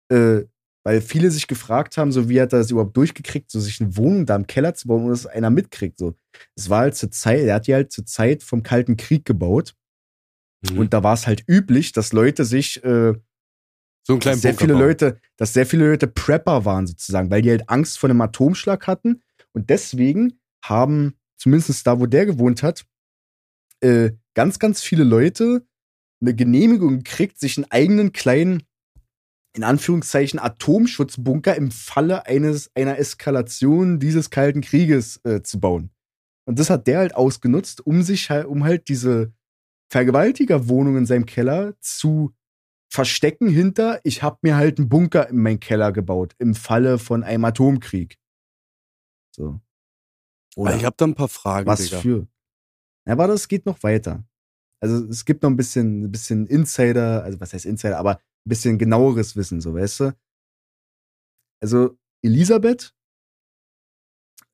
[0.09, 0.45] Äh,
[0.87, 3.97] weil viele sich gefragt haben, so wie hat er das überhaupt durchgekriegt, so sich eine
[3.97, 5.99] Wohnung da im Keller zu bauen, ohne dass einer mitkriegt.
[5.99, 6.15] So.
[6.55, 9.75] Es war halt zur Zeit, er hat die halt zur Zeit vom Kalten Krieg gebaut.
[10.63, 10.79] Mhm.
[10.79, 13.15] Und da war es halt üblich, dass Leute sich, äh,
[14.05, 14.83] so einen kleinen sehr Bunker viele bauen.
[14.83, 18.87] Leute, dass sehr viele Leute Prepper waren sozusagen, weil die halt Angst vor einem Atomschlag
[18.87, 19.23] hatten.
[19.53, 22.87] Und deswegen haben, zumindest da, wo der gewohnt hat,
[23.81, 25.67] äh, ganz, ganz viele Leute
[26.21, 28.63] eine Genehmigung gekriegt, sich einen eigenen kleinen,
[29.57, 35.91] in Anführungszeichen, Atomschutzbunker im Falle eines, einer Eskalation dieses Kalten Krieges äh, zu bauen.
[36.45, 39.33] Und das hat der halt ausgenutzt, um sich halt, um halt diese
[39.91, 42.35] Vergewaltigerwohnung in seinem Keller zu
[42.89, 47.25] verstecken hinter, ich hab mir halt einen Bunker in meinen Keller gebaut, im Falle von
[47.25, 48.19] einem Atomkrieg.
[49.35, 49.61] So.
[50.57, 51.99] Aber ich habe da ein paar Fragen, was Digga.
[51.99, 52.29] für?
[53.07, 54.25] Ja, aber das geht noch weiter.
[54.81, 58.79] Also es gibt noch ein bisschen, ein bisschen Insider, also was heißt Insider, aber bisschen
[58.79, 60.17] genaueres Wissen, so weißt du.
[61.63, 62.95] Also Elisabeth,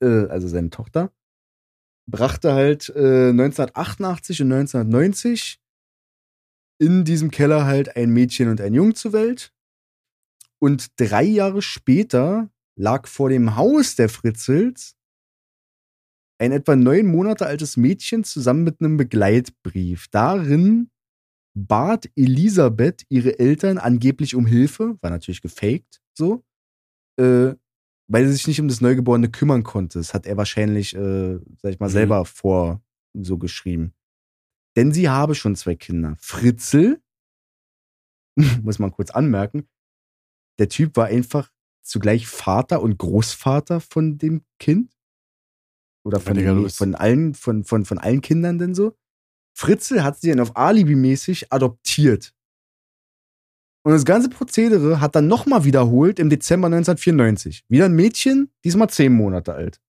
[0.01, 1.13] äh, also seine Tochter,
[2.11, 5.61] brachte halt äh, 1988 und 1990
[6.81, 9.55] in diesem Keller halt ein Mädchen und ein Jungen zur Welt.
[10.59, 14.97] Und drei Jahre später lag vor dem Haus der Fritzels
[16.39, 20.09] ein etwa neun Monate altes Mädchen zusammen mit einem Begleitbrief.
[20.09, 20.91] Darin
[21.55, 26.45] bat Elisabeth ihre Eltern angeblich um Hilfe, war natürlich gefaked, so,
[27.19, 27.55] äh,
[28.09, 29.99] weil sie sich nicht um das Neugeborene kümmern konnte.
[29.99, 31.93] Das hat er wahrscheinlich, äh, sag ich mal, Mhm.
[31.93, 32.83] selber vor
[33.15, 33.95] so geschrieben.
[34.77, 36.17] Denn sie habe schon zwei Kinder.
[36.19, 37.03] Fritzel,
[38.63, 39.69] muss man kurz anmerken,
[40.59, 41.51] der Typ war einfach
[41.83, 44.95] zugleich Vater und Großvater von dem Kind.
[46.05, 48.97] Oder von, den, von allen, von, von, von allen Kindern denn so.
[49.55, 52.35] Fritzel hat sie dann auf Alibi-mäßig adoptiert.
[53.85, 57.65] Und das ganze Prozedere hat dann nochmal wiederholt im Dezember 1994.
[57.69, 59.81] Wieder ein Mädchen, diesmal zehn Monate alt.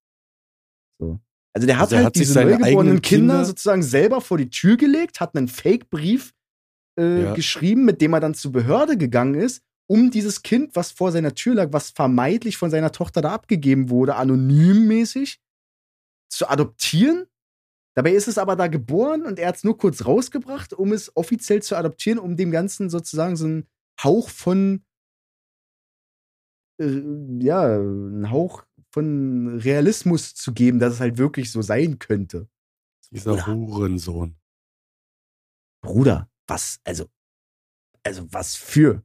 [0.99, 1.19] So.
[1.55, 4.49] Also der hat Also halt hat sich diese neugeborenen Kinder, Kinder- sozusagen selber vor die
[4.49, 6.33] Tür gelegt, hat einen Fake-Brief
[6.99, 7.33] äh, Ja.
[7.35, 11.35] geschrieben, mit dem er dann zur Behörde gegangen ist, um dieses Kind, was vor seiner
[11.35, 15.39] Tür lag, was vermeintlich von seiner Tochter da abgegeben wurde, anonymmäßig
[16.31, 17.25] zu adoptieren.
[17.95, 21.15] Dabei ist es aber da geboren und er hat es nur kurz rausgebracht, um es
[21.15, 23.69] offiziell zu adoptieren, um dem Ganzen sozusagen so einen
[24.01, 24.83] Hauch von,
[26.79, 27.01] äh,
[27.39, 32.47] ja, einen Hauch von Realismus zu geben, dass es halt wirklich so sein könnte.
[33.11, 33.45] Dieser Bruder.
[33.47, 34.39] Hurensohn.
[35.83, 37.05] Bruder, was, also,
[38.03, 39.03] also was für?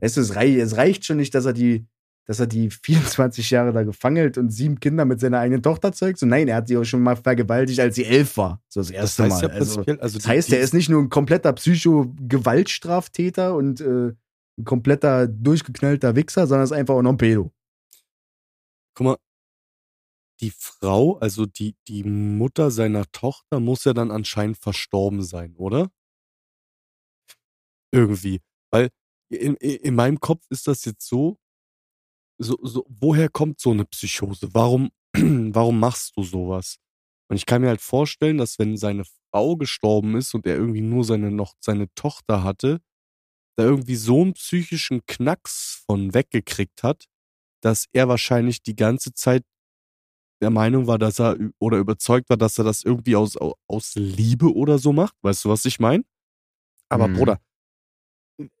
[0.00, 1.86] Weißt du, es, rei es reicht schon nicht, dass er die,
[2.28, 5.92] dass er die 24 Jahre da gefangen hält und sieben Kinder mit seiner eigenen Tochter
[5.92, 6.18] zeugt.
[6.18, 8.62] So, nein, er hat sie auch schon mal vergewaltigt, als sie elf war.
[8.68, 9.54] So das Das erste heißt ja Mal.
[9.56, 14.12] Also, prinzipiell, also, das die- heißt, er ist nicht nur ein kompletter Psycho-Gewaltstraftäter und äh,
[14.58, 17.50] ein kompletter durchgeknallter Wichser, sondern ist einfach auch noch ein Pedo.
[18.94, 19.16] Guck mal,
[20.40, 25.90] die Frau, also die, die Mutter seiner Tochter, muss ja dann anscheinend verstorben sein, oder?
[27.92, 28.40] Irgendwie.
[28.70, 28.90] Weil
[29.30, 31.38] in, in meinem Kopf ist das jetzt so,
[32.38, 34.48] so, so, woher kommt so eine Psychose?
[34.52, 36.76] Warum, warum machst du sowas?
[37.30, 40.80] Und ich kann mir halt vorstellen, dass wenn seine Frau gestorben ist und er irgendwie
[40.80, 42.80] nur seine noch seine Tochter hatte,
[43.56, 47.06] da irgendwie so einen psychischen Knacks von weggekriegt hat,
[47.62, 49.44] dass er wahrscheinlich die ganze Zeit
[50.40, 53.36] der Meinung war, dass er oder überzeugt war, dass er das irgendwie aus,
[53.66, 55.14] aus Liebe oder so macht.
[55.22, 56.04] Weißt du, was ich meine?
[56.90, 57.14] Aber Mhm.
[57.14, 57.38] Bruder,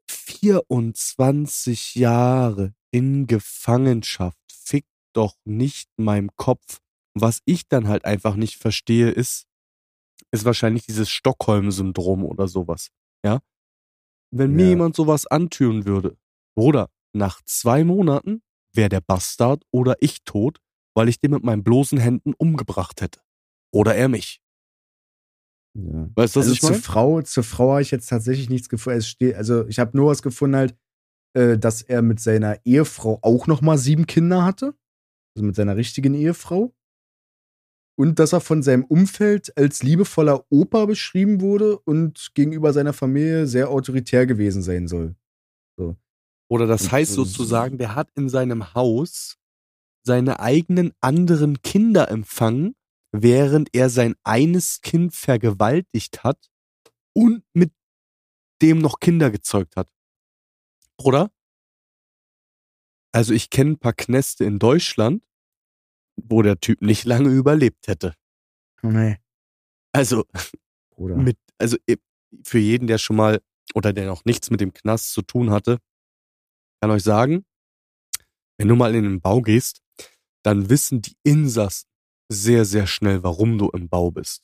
[0.08, 6.80] 24 Jahre in Gefangenschaft fickt doch nicht meinem Kopf.
[7.14, 9.46] Was ich dann halt einfach nicht verstehe, ist,
[10.30, 12.88] ist wahrscheinlich dieses Stockholm-Syndrom oder sowas.
[13.24, 13.40] Ja?
[14.30, 14.68] Wenn mir Ja.
[14.70, 16.16] jemand sowas antun würde,
[16.54, 20.58] Bruder, nach zwei Monaten wäre der Bastard oder ich tot,
[20.94, 23.20] weil ich den mit meinen bloßen Händen umgebracht hätte.
[23.72, 24.40] Oder er mich.
[25.78, 26.10] Ja.
[26.14, 26.82] Weißt du, was also ich zur meine?
[26.82, 28.98] Frau, zur Frau habe ich jetzt tatsächlich nichts gefunden.
[28.98, 30.76] Es steht, also ich habe nur was gefunden halt,
[31.34, 34.74] äh, dass er mit seiner Ehefrau auch noch mal sieben Kinder hatte,
[35.36, 36.74] also mit seiner richtigen Ehefrau,
[37.96, 43.46] und dass er von seinem Umfeld als liebevoller Opa beschrieben wurde und gegenüber seiner Familie
[43.46, 45.14] sehr autoritär gewesen sein soll.
[46.50, 49.36] Oder das heißt sozusagen, der hat in seinem Haus
[50.02, 52.74] seine eigenen anderen Kinder empfangen,
[53.12, 56.50] während er sein eines Kind vergewaltigt hat
[57.14, 57.72] und mit
[58.62, 59.92] dem noch Kinder gezeugt hat.
[61.02, 61.30] Oder?
[63.12, 65.24] Also ich kenne ein paar Knäste in Deutschland,
[66.16, 68.14] wo der Typ nicht lange überlebt hätte.
[68.82, 69.18] Nee,
[69.92, 70.24] Also
[70.90, 71.16] Bruder.
[71.16, 71.96] mit, also eh,
[72.44, 73.40] für jeden, der schon mal
[73.74, 75.78] oder der noch nichts mit dem Knast zu tun hatte,
[76.80, 77.44] kann euch sagen,
[78.58, 79.82] wenn du mal in den Bau gehst,
[80.42, 81.88] dann wissen die Insassen
[82.28, 84.42] sehr, sehr schnell, warum du im Bau bist.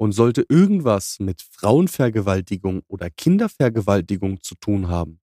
[0.00, 5.20] Und sollte irgendwas mit Frauenvergewaltigung oder Kindervergewaltigung zu tun haben,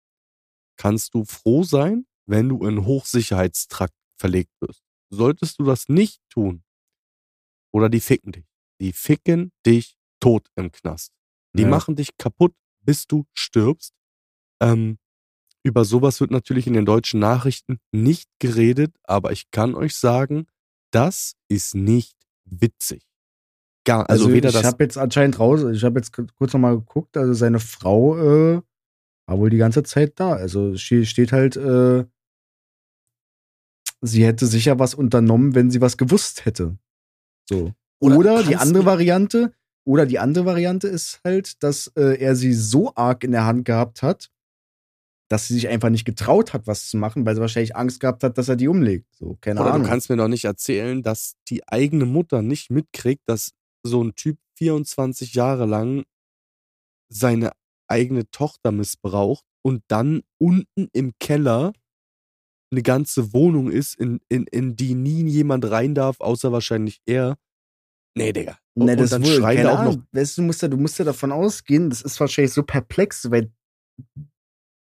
[0.77, 4.83] kannst du froh sein, wenn du in Hochsicherheitstrakt verlegt wirst.
[5.11, 6.63] Solltest du das nicht tun,
[7.73, 8.45] oder die ficken dich.
[8.81, 11.11] Die ficken dich tot im Knast.
[11.57, 11.69] Die Ja.
[11.69, 13.93] machen dich kaputt, bis du stirbst.
[14.61, 14.97] Ähm,
[15.63, 20.47] über sowas wird natürlich in den deutschen Nachrichten nicht geredet, aber ich kann euch sagen,
[20.95, 22.15] das ist nicht
[22.45, 23.05] witzig.
[23.85, 24.63] Gar, also, weder ich das.
[24.63, 28.61] habe jetzt anscheinend raus, ich habe jetzt kurz nochmal geguckt, also seine Frau äh,
[29.27, 30.33] war wohl die ganze Zeit da.
[30.33, 32.05] Also sie steht halt, äh,
[34.01, 36.77] sie hätte sicher was unternommen, wenn sie was gewusst hätte.
[37.49, 37.73] So.
[38.01, 39.53] Oder Oder, die andere du- Variante,
[39.87, 43.65] oder die andere Variante ist halt, dass äh, er sie so arg in der Hand
[43.65, 44.31] gehabt hat,
[45.29, 48.23] dass sie sich einfach nicht getraut hat, was zu machen, weil sie wahrscheinlich Angst gehabt
[48.23, 49.07] hat, dass er die umlegt.
[49.15, 49.83] So, keine Oder Ahnung.
[49.83, 53.53] du kannst mir doch nicht erzählen, dass die eigene Mutter nicht mitkriegt, dass
[53.83, 56.05] so ein Typ 24 Jahre lang
[57.09, 57.51] seine
[57.87, 61.73] eigene Tochter missbraucht und dann unten im Keller
[62.71, 67.37] eine ganze Wohnung ist, in, in, in die nie jemand rein darf, außer wahrscheinlich er.
[68.15, 68.57] Nee, Digga.
[68.73, 70.03] Und, Ne, und das dann wohl, keine da auch noch.
[70.11, 73.51] Weißt du musst ja, du musst ja davon ausgehen, das ist wahrscheinlich so perplex, weil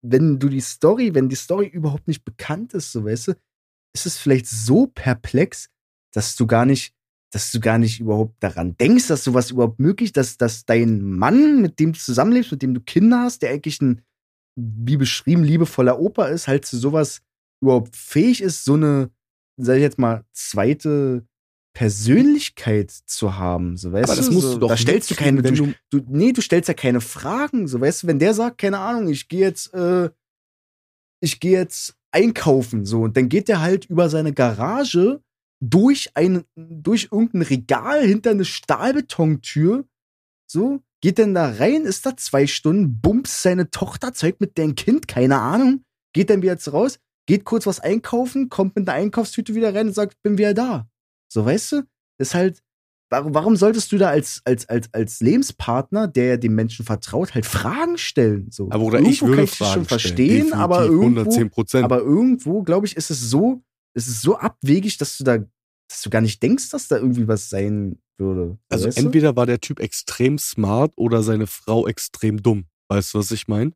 [0.07, 3.33] wenn du die Story, wenn die Story überhaupt nicht bekannt ist, so weißt du,
[3.95, 5.71] ist es vielleicht so perplex,
[6.13, 6.95] dass du gar nicht,
[7.33, 11.03] dass du gar nicht überhaupt daran denkst, dass sowas überhaupt möglich ist, dass, dass dein
[11.03, 14.03] Mann, mit dem du zusammenlebst, mit dem du Kinder hast, der eigentlich ein,
[14.57, 17.23] wie beschrieben, liebevoller Opa ist, halt zu sowas
[17.63, 19.11] überhaupt fähig ist, so eine,
[19.57, 21.27] sag ich jetzt mal, zweite
[21.75, 25.17] Persönlichkeit zu haben, so weißt Aber das du, musst so, du doch da stellst du
[25.17, 28.33] keine, wenn du, du, nee, du stellst ja keine Fragen, so weißt du, wenn der
[28.33, 30.09] sagt, keine Ahnung, ich gehe jetzt, äh,
[31.21, 35.21] ich gehe jetzt einkaufen, so, und dann geht der halt über seine Garage
[35.61, 39.85] durch ein, durch irgendein Regal hinter eine Stahlbetontür,
[40.47, 44.77] so, geht dann da rein, ist da zwei Stunden, bumst seine Tochter, zeigt mit deren
[44.77, 49.57] Kind, keine Ahnung, geht dann wieder raus, geht kurz was einkaufen, kommt mit einer Einkaufstüte
[49.57, 50.89] wieder rein und sagt, bin wieder da.
[51.29, 51.83] So, weißt du?
[52.19, 52.63] Ist halt,
[53.11, 57.47] warum, solltest du da als, als, als, als Lebenspartner, der ja dem Menschen vertraut, halt
[57.47, 58.51] Fragen stellen?
[58.51, 58.69] So.
[58.71, 61.85] Aber oder ich Irgendwo würde kann ich das Fragen schon verstehen, aber irgendwo, 110 Prozent.
[61.85, 63.63] aber irgendwo, glaube ich, ist es so,
[63.95, 65.39] ist es so abwegig, dass du da,
[65.89, 68.59] dass du gar nicht denkst, dass da irgendwie was sein würde.
[68.69, 69.03] Also weißt du?
[69.03, 72.67] entweder war der Typ extrem smart oder seine Frau extrem dumm.
[72.89, 73.73] Weißt du, was ich meine?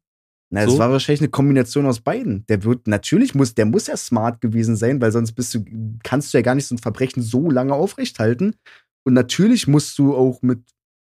[0.50, 0.78] Na, das So?
[0.78, 2.46] war wahrscheinlich eine Kombination aus beiden.
[2.46, 5.64] Der wird, natürlich muss, der muss ja smart gewesen sein, weil sonst bist du,
[6.02, 8.56] kannst du ja gar nicht so ein Verbrechen so lange aufrechthalten.
[9.04, 10.60] Und natürlich musst du auch mit,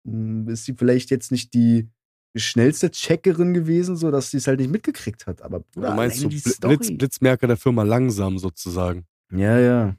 [0.05, 1.89] hm, ist sie vielleicht jetzt nicht die
[2.37, 5.41] schnellste Checkerin gewesen, so dass sie es halt nicht mitgekriegt hat.
[5.41, 6.27] Aber Du Bruder, meinst so.
[6.29, 9.05] Blitz, Blitzmerker der Firma langsam sozusagen.
[9.31, 9.95] Ja, ja.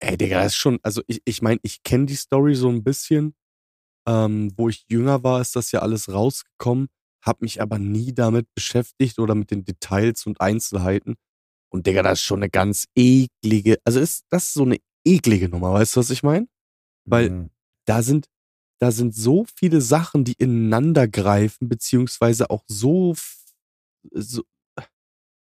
[0.00, 2.82] Ey, Digga, das ist schon, also ich, ich meine, ich kenne die Story so ein
[2.84, 3.34] bisschen.
[4.08, 6.88] Ähm, wo ich jünger war, ist das ja alles rausgekommen,
[7.22, 11.16] hab mich aber nie damit beschäftigt oder mit den Details und Einzelheiten.
[11.72, 15.48] Und Digga, das ist schon eine ganz eklige, also ist das ist so eine eklige
[15.48, 16.46] Nummer, weißt du, was ich meine?
[17.06, 17.50] Weil Mhm.
[17.86, 18.28] da sind,
[18.80, 23.14] da sind so viele Sachen, die ineinander greifen, beziehungsweise auch so,
[24.12, 24.42] so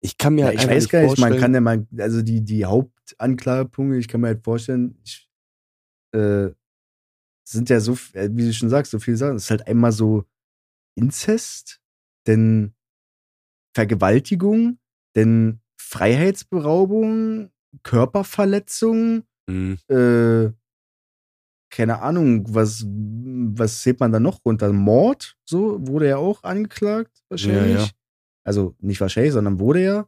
[0.02, 2.42] ich kann mir Ja, halt ich weiß gar nicht, man kann ja mal, also die,
[2.42, 5.28] die Hauptanklagepunkte, ich kann mir halt vorstellen, ich,
[6.12, 6.50] äh,
[7.44, 9.36] sind ja so, äh, wie du schon sagst, so viele Sachen.
[9.36, 10.24] Es ist halt einmal so
[10.96, 11.80] Inzest,
[12.26, 12.74] denn
[13.74, 14.78] Vergewaltigung,
[15.16, 17.50] denn Freiheitsberaubung,
[17.82, 19.78] Körperverletzung, Mhm.
[19.88, 20.50] äh,
[21.72, 24.72] keine Ahnung, was, was zählt man da noch runter?
[24.72, 27.74] Mord, so, wurde ja auch angeklagt, wahrscheinlich.
[27.74, 27.90] Ja, ja.
[28.44, 30.06] Also nicht wahrscheinlich, sondern wurde ja.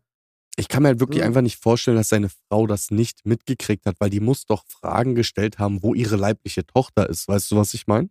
[0.56, 1.26] Ich kann mir halt wirklich So.
[1.26, 5.14] einfach nicht vorstellen, dass seine Frau das nicht mitgekriegt hat, weil die muss doch Fragen
[5.14, 7.28] gestellt haben, wo ihre leibliche Tochter ist.
[7.28, 8.10] Weißt du, was ich meine?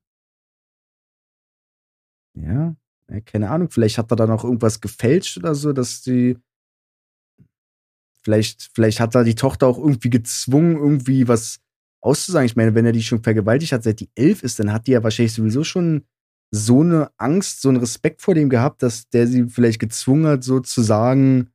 [2.35, 2.75] Ja,
[3.09, 6.37] ja, keine Ahnung, vielleicht hat er da noch irgendwas gefälscht oder so, dass die.
[8.23, 11.59] Vielleicht, vielleicht hat er die Tochter auch irgendwie gezwungen, irgendwie was
[12.01, 12.45] auszusagen.
[12.45, 14.91] Ich meine, wenn er die schon vergewaltigt hat, seit die elf ist, dann hat die
[14.91, 16.05] ja wahrscheinlich sowieso schon
[16.51, 20.43] so eine Angst, so einen Respekt vor dem gehabt, dass der sie vielleicht gezwungen hat,
[20.43, 21.50] so zu sagen,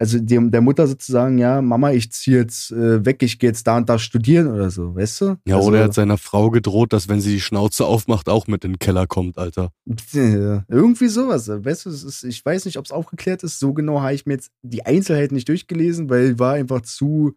[0.00, 3.66] also dem, der Mutter sozusagen, ja, Mama, ich ziehe jetzt äh, weg, ich gehe jetzt
[3.66, 5.36] da und da studieren oder so, weißt du?
[5.44, 8.46] Ja, also, oder er hat seiner Frau gedroht, dass wenn sie die Schnauze aufmacht, auch
[8.46, 9.72] mit in den Keller kommt, Alter.
[10.12, 11.48] Ja, Irgendwie sowas.
[11.48, 13.58] Weißt du, ist, ich weiß nicht, ob es aufgeklärt ist.
[13.58, 17.34] So genau habe ich mir jetzt die Einzelheiten nicht durchgelesen, weil war einfach zu.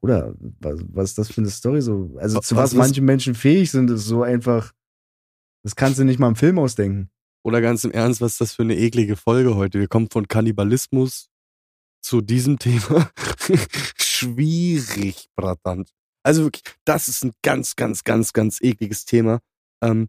[0.00, 1.80] Bruder, was, was ist das für eine Story?
[1.82, 4.72] So, also Was- zu was, was manche Menschen fähig sind, ist so einfach.
[5.64, 7.08] Das kannst du nicht mal im Film ausdenken.
[7.44, 9.80] Oder ganz im Ernst, was ist das für eine eklige Folge heute?
[9.80, 11.28] Wir kommen von Kannibalismus
[12.00, 13.10] zu diesem Thema.
[13.96, 15.90] Schwierig, Bratant.
[16.24, 19.40] Also wirklich, das ist ein ganz, ganz, ganz, ganz ekliges Thema.
[19.82, 20.08] Ähm,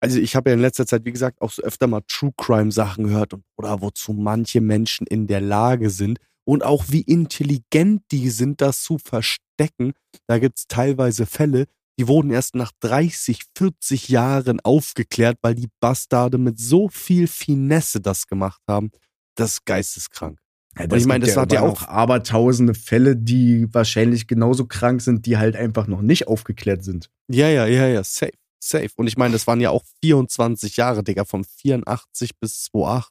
[0.00, 2.70] also ich habe ja in letzter Zeit, wie gesagt, auch so öfter mal True Crime
[2.70, 8.02] Sachen gehört und oder wozu manche Menschen in der Lage sind und auch wie intelligent
[8.12, 9.94] die sind, das zu verstecken.
[10.28, 11.66] Da gibt's teilweise Fälle,
[11.98, 18.00] die wurden erst nach 30, 40 Jahren aufgeklärt, weil die Bastarde mit so viel Finesse
[18.00, 18.90] das gemacht haben.
[19.34, 20.38] Das ist geisteskrank.
[20.78, 25.36] Ja, ich meine, das hat ja auch- abertausende Fälle, die wahrscheinlich genauso krank sind, die
[25.36, 27.10] halt einfach noch nicht aufgeklärt sind.
[27.28, 28.32] Ja, ja, ja, ja, safe,
[28.62, 28.90] safe.
[28.96, 33.10] Und ich meine, das waren ja auch 24 Jahre, Digga, von 84 bis 28.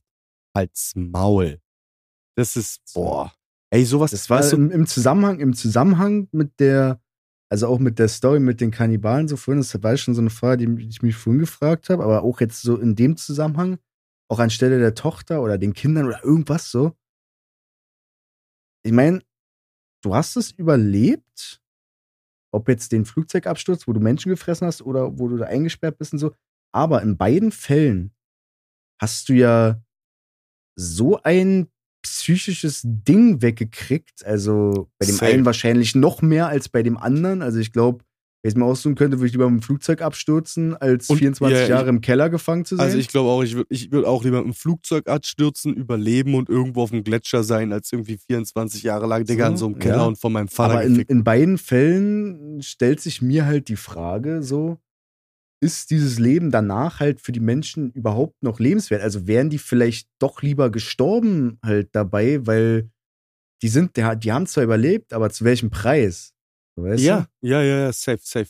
[0.55, 1.59] Halt's Maul.
[2.35, 3.33] Das ist, boah.
[3.69, 7.01] Ey, sowas, Das war du, im, im Zusammenhang, im Zusammenhang mit der,
[7.49, 10.29] also auch mit der Story mit den Kannibalen so vorhin, das war schon so eine
[10.29, 13.77] Frage, die ich mich vorhin gefragt habe, aber auch jetzt so in dem Zusammenhang,
[14.29, 16.93] auch anstelle der Tochter oder den Kindern oder irgendwas so.
[18.85, 19.21] Ich meine,
[20.03, 21.61] du hast es überlebt,
[22.53, 26.13] ob jetzt den Flugzeugabsturz, wo du Menschen gefressen hast oder wo du da eingesperrt bist
[26.13, 26.33] und so,
[26.73, 28.13] aber in beiden Fällen
[28.99, 29.81] hast du ja
[30.75, 31.69] so ein
[32.15, 34.25] psychisches Ding weggekriegt.
[34.25, 35.31] Also bei dem Safe.
[35.33, 37.41] einen wahrscheinlich noch mehr als bei dem anderen.
[37.41, 37.99] Also ich glaube,
[38.43, 41.17] wenn ich es mir aussuchen könnte, würde ich lieber mit dem Flugzeug abstürzen, als Und-
[41.17, 42.85] 24 ja, ich- Jahre im Keller gefangen zu sein.
[42.85, 46.47] also ich glaube auch, ich würde ich würd auch lieber im Flugzeug abstürzen, überleben und
[46.47, 49.79] irgendwo auf dem Gletscher sein, als irgendwie 24 Jahre lang, Digga, So, in so einem
[49.79, 50.05] Keller ja.
[50.05, 54.43] und von meinem Vater Aber in, in beiden Fällen stellt sich mir halt die Frage
[54.43, 54.77] so,
[55.59, 59.01] ist dieses Leben danach halt für die Menschen überhaupt noch lebenswert?
[59.01, 62.89] Also wären die vielleicht doch lieber gestorben halt dabei, weil
[63.61, 66.33] die sind, die, haben zwar überlebt, aber zu welchem Preis?
[66.75, 68.49] Weißt Ja, ja, ja, ja, safe, safe.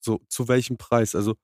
[0.00, 1.14] So, zu welchem Preis?
[1.14, 1.34] Also,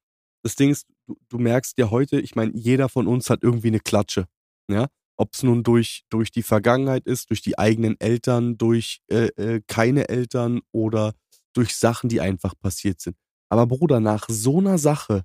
[0.42, 3.68] das Ding ist, du, du merkst ja heute, ich meine, jeder von uns hat irgendwie
[3.68, 4.26] eine Klatsche.
[4.68, 4.88] Ja?
[5.16, 9.62] Ob es nun durch, durch die Vergangenheit ist, durch die eigenen Eltern, durch äh, äh,
[9.68, 11.14] keine Eltern oder
[11.54, 13.16] durch Sachen, die einfach passiert sind.
[13.50, 15.24] Aber Bruder, nach so einer Sache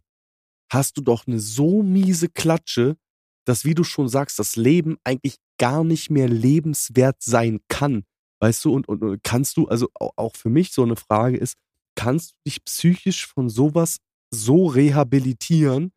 [0.72, 2.97] hast du doch eine so miese Klatsche,
[3.45, 8.03] dass, wie du schon sagst, das Leben eigentlich gar nicht mehr lebenswert sein kann.
[8.41, 11.38] Weißt du, und, und, und kannst du, also au- auch für mich so eine Frage
[11.38, 11.55] ist,
[11.95, 13.97] kannst du dich psychisch von sowas
[14.34, 15.91] so rehabilitieren,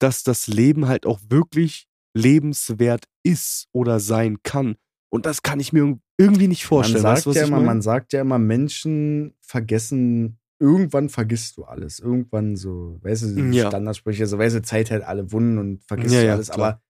[0.00, 1.86] dass das Leben halt auch wirklich
[2.16, 4.76] lebenswert ist oder sein kann?
[5.10, 7.02] Und das kann ich mir irg- irgendwie nicht vorstellen.
[7.02, 11.64] Man weißt sagt, was ja immer, man sagt ja immer, Menschen vergessen, irgendwann vergisst du
[11.64, 12.00] alles.
[12.00, 13.68] Irgendwann so, weißt du, Ja.
[13.68, 16.50] Standardsprüche, so, weißt du, Zeit hält alle Wunden und vergisst Ja, du ja, alles.
[16.50, 16.68] klar.
[16.68, 16.82] Aber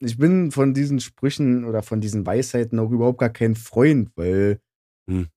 [0.00, 4.60] ich bin von diesen Sprüchen oder von diesen Weisheiten auch überhaupt gar kein Freund, weil,
[5.08, 5.28] Hm.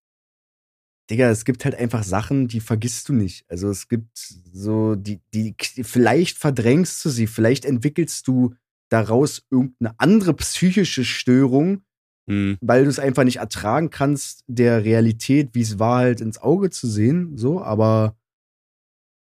[1.10, 3.46] Digga, es gibt halt einfach Sachen, die vergisst du nicht.
[3.50, 8.56] Also es gibt so, die, die, vielleicht verdrängst du sie, vielleicht entwickelst du
[8.90, 11.82] daraus irgendeine andere psychische Störung,
[12.30, 12.58] Hm.
[12.60, 16.70] weil du es einfach nicht ertragen kannst, der Realität, wie es war, halt ins Auge
[16.70, 18.18] zu sehen, so, aber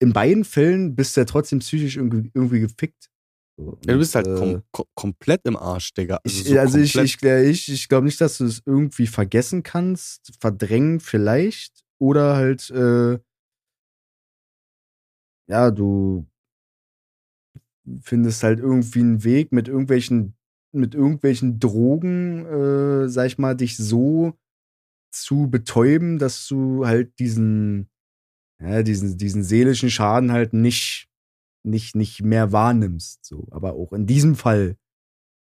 [0.01, 3.09] in beiden Fällen bist du ja trotzdem psychisch irgendwie, irgendwie gefickt.
[3.57, 6.21] So, Ja, du bist halt äh, kom komplett im Arsch, Digga.
[6.25, 9.63] Also ich, so also ich, ich, ich, ich glaube nicht, dass du es irgendwie vergessen
[9.63, 13.19] kannst, verdrängen vielleicht oder halt, äh,
[15.49, 16.27] ja, du
[18.01, 20.35] findest halt irgendwie einen Weg mit irgendwelchen,
[20.73, 24.35] mit irgendwelchen Drogen, äh, sag ich mal, dich so
[25.13, 27.91] zu betäuben, dass du halt diesen,
[28.61, 31.09] ja, diesen, diesen seelischen Schaden halt nicht,
[31.65, 33.25] nicht, nicht mehr wahrnimmst.
[33.25, 33.47] So.
[33.51, 34.77] Aber auch in diesem Fall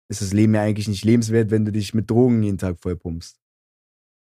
[0.10, 3.40] ist das Leben ja eigentlich nicht lebenswert, wenn du dich mit Drogen jeden Tag vollpumpst.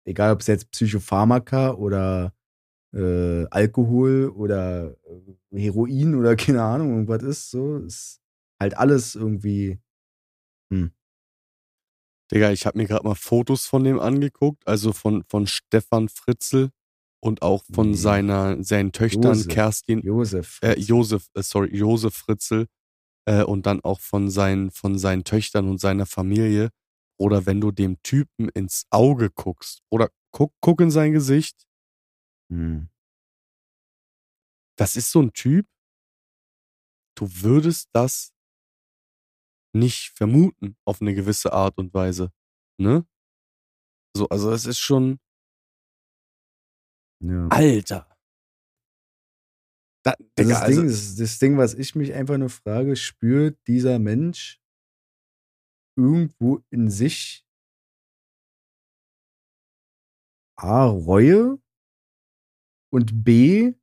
[0.04, 2.34] Egal, ob es jetzt Psychopharmaka oder
[2.92, 4.96] äh, Alkohol oder
[5.52, 8.20] äh, Heroin oder keine Ahnung, irgendwas ist, so, ist
[8.60, 9.78] halt alles irgendwie.
[12.32, 16.70] Digga, ich habe mir gerade mal Fotos von dem angeguckt, also von, von Stefan Fritzl
[17.20, 17.96] und auch von Nee.
[17.96, 19.52] seiner, seinen Töchtern Josef.
[19.54, 20.58] Kerstin, Josef.
[20.62, 22.66] äh, Josef, äh, sorry, Josef Fritzl
[23.26, 26.70] äh, und dann auch von seinen, von seinen Töchtern und seiner Familie.
[27.18, 31.64] Oder wenn du dem Typen ins Auge guckst, oder guck, guck in sein Gesicht,
[32.50, 32.88] Hm.
[34.78, 35.66] das ist so ein Typ,
[37.16, 38.32] du würdest das
[39.74, 42.32] nicht vermuten auf eine gewisse Art und Weise.
[42.78, 43.06] Ne?
[44.16, 45.18] So, also es ist schon,
[47.20, 47.48] Ja.
[47.48, 48.06] Alter.
[50.04, 52.94] Da, Das, Digga, das, also, Ding, das, das Ding, was ich mich einfach nur frage,
[52.96, 54.60] spürt dieser Mensch
[55.98, 57.44] irgendwo in sich
[60.58, 61.58] A, Reue
[62.92, 63.74] und B,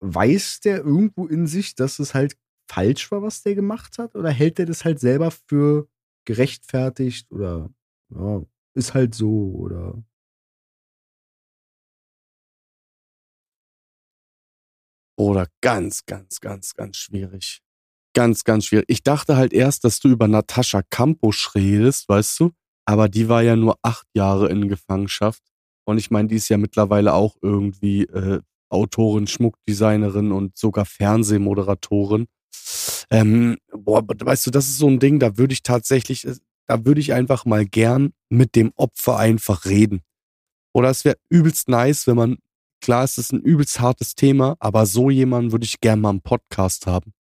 [0.00, 2.36] weiß der irgendwo in sich, dass es halt
[2.68, 4.14] falsch war, was der gemacht hat?
[4.14, 5.88] Oder hält der das halt selber für
[6.24, 7.70] gerechtfertigt oder
[8.10, 8.42] ja,
[8.74, 10.02] ist halt so oder
[15.18, 17.62] oder ganz, ganz, ganz, ganz schwierig.
[18.14, 18.86] Ganz, ganz schwierig.
[18.88, 22.52] Ich dachte halt erst, dass du über Natascha Kampusch redest, weißt du?
[22.86, 25.42] Aber die war ja nur acht Jahre in Gefangenschaft.
[25.84, 32.26] Und ich meine, die ist ja mittlerweile auch irgendwie äh, Autorin, Schmuckdesignerin und sogar Fernsehmoderatorin.
[33.10, 36.34] Ähm, boah, weißt du, das ist so ein Ding, da würde ich tatsächlich, äh,
[36.66, 40.02] da würde ich einfach mal gern mit dem Opfer einfach reden.
[40.72, 42.38] Oder es wäre übelst nice, wenn man,
[42.80, 46.20] klar, es ist ein übelst hartes Thema, aber so jemanden würde ich gern mal im
[46.20, 47.12] Podcast haben.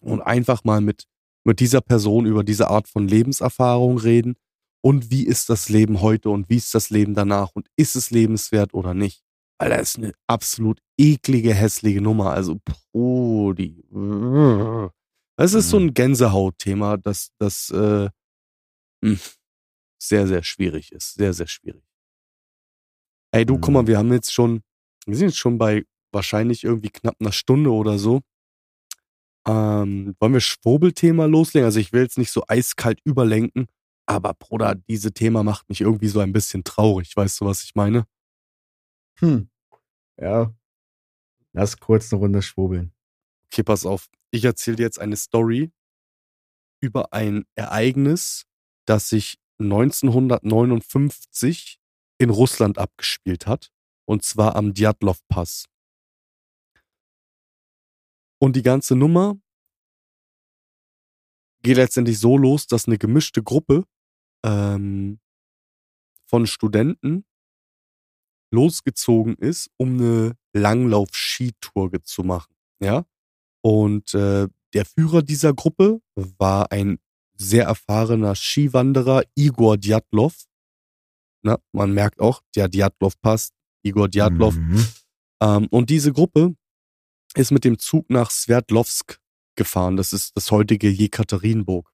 [0.00, 1.04] Und einfach mal mit,
[1.44, 4.36] mit dieser Person über diese Art von Lebenserfahrung reden.
[4.80, 8.10] Und wie ist das Leben heute und wie ist das Leben danach und ist es
[8.10, 9.24] lebenswert oder nicht?
[9.58, 12.30] Das ist eine absolut eklige, hässliche Nummer.
[12.32, 13.84] Also, Brody.
[15.36, 18.08] Das ist so ein Gänsehautthema, das, das äh,
[19.02, 19.18] mh,
[20.02, 21.14] sehr, sehr schwierig ist.
[21.14, 21.82] Sehr, sehr schwierig.
[23.32, 24.62] Ey, du, guck mal, wir haben jetzt schon,
[25.06, 28.20] wir sind jetzt schon bei wahrscheinlich irgendwie knapp einer Stunde oder so.
[29.46, 31.64] Ähm, wollen wir Schwurbelthema loslegen?
[31.66, 33.66] Also ich will jetzt nicht so eiskalt überlenken,
[34.06, 37.16] aber Bruder, diese Thema macht mich irgendwie so ein bisschen traurig.
[37.16, 38.06] Weißt du, was ich meine?
[39.20, 39.48] Hm.
[40.20, 40.52] Ja.
[41.52, 42.92] Lass kurz eine Runde schwurbeln.
[43.50, 44.10] Okay, pass auf.
[44.30, 45.72] Ich erzähle dir jetzt eine Story
[46.80, 48.46] über ein Ereignis,
[48.86, 51.80] das sich 1959
[52.18, 53.70] in Russland abgespielt hat.
[54.06, 55.66] Und zwar am Djatlov-Pass.
[58.40, 59.36] Und die ganze Nummer
[61.62, 63.84] geht letztendlich so los, dass eine gemischte Gruppe
[64.44, 65.20] ähm,
[66.26, 67.24] von Studenten
[68.50, 72.54] losgezogen ist, um eine Langlauf-Skitour zu machen.
[72.80, 73.04] Ja.
[73.62, 76.98] Und äh, der Führer dieser Gruppe war ein
[77.34, 80.44] sehr erfahrener Skiwanderer, Igor Djatlov.
[81.42, 84.56] Na, man merkt auch, der Djatlov passt, Igor Djatlov.
[84.56, 84.86] Mhm.
[85.40, 86.54] Ähm, und diese Gruppe
[87.34, 89.20] ist mit dem Zug nach Sverdlovsk
[89.56, 89.96] gefahren.
[89.96, 91.90] Das ist das heutige Jekaterinburg.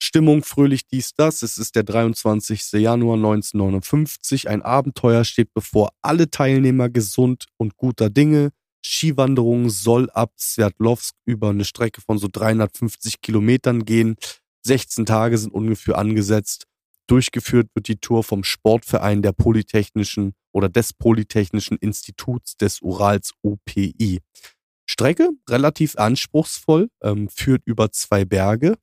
[0.00, 1.42] Stimmung fröhlich dies, das.
[1.42, 2.72] Es ist der 23.
[2.72, 4.48] Januar 1959.
[4.48, 5.90] Ein Abenteuer steht bevor.
[6.02, 8.50] Alle Teilnehmer gesund und guter Dinge.
[8.84, 14.16] Skiwanderung soll ab Sverdlovsk über eine Strecke von so 350 Kilometern gehen.
[14.64, 16.66] 16 Tage sind ungefähr angesetzt.
[17.08, 24.20] Durchgeführt wird die Tour vom Sportverein der Polytechnischen oder des Polytechnischen Instituts des Urals OPI.
[24.86, 28.76] Strecke relativ anspruchsvoll, ähm, führt über zwei Berge,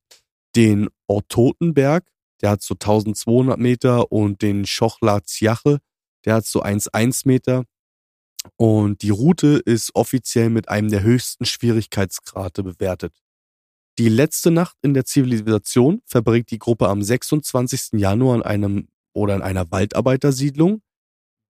[0.55, 2.05] den Ortotenberg,
[2.41, 5.79] der hat so 1200 Meter und den Schochla-Zjache,
[6.25, 7.65] der hat so 1,1 Meter.
[8.57, 13.13] Und die Route ist offiziell mit einem der höchsten Schwierigkeitsgrade bewertet.
[13.97, 17.93] Die letzte Nacht in der Zivilisation verbringt die Gruppe am 26.
[17.93, 20.81] Januar in einem oder in einer Waldarbeitersiedlung.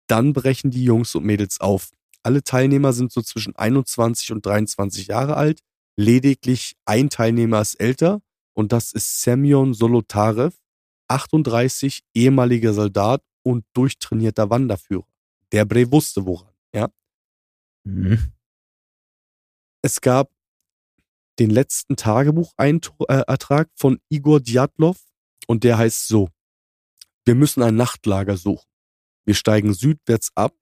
[0.08, 1.92] Dann brechen die Jungs und Mädels auf.
[2.22, 5.62] Alle Teilnehmer sind so zwischen 21 und 23 Jahre alt.
[5.96, 8.22] Lediglich ein Teilnehmer ist älter
[8.54, 10.56] und das ist Semyon Solotarev,
[11.08, 15.08] 38, ehemaliger Soldat und durchtrainierter Wanderführer.
[15.52, 16.90] Der Bre wusste woran, ja.
[17.84, 18.32] Mhm.
[19.82, 20.32] Es gab
[21.40, 25.00] den letzten Tagebucheintrag von Igor Djatlov
[25.48, 26.30] und der heißt so.
[27.26, 28.68] Wir müssen ein Nachtlager suchen.
[29.26, 30.56] Wir steigen südwärts ab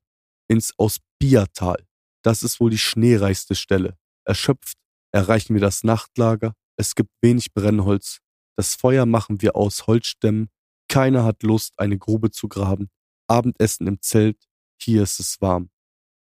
[0.48, 1.88] ins Osbiertal.
[2.24, 3.98] Das ist wohl die schneereichste Stelle.
[4.26, 4.78] Erschöpft
[5.12, 6.54] erreichen wir das Nachtlager.
[6.78, 8.20] Es gibt wenig Brennholz.
[8.56, 10.50] Das Feuer machen wir aus Holzstämmen.
[10.88, 12.90] Keiner hat Lust, eine Grube zu graben.
[13.28, 14.38] Abendessen im Zelt.
[14.82, 15.70] Hier ist es warm.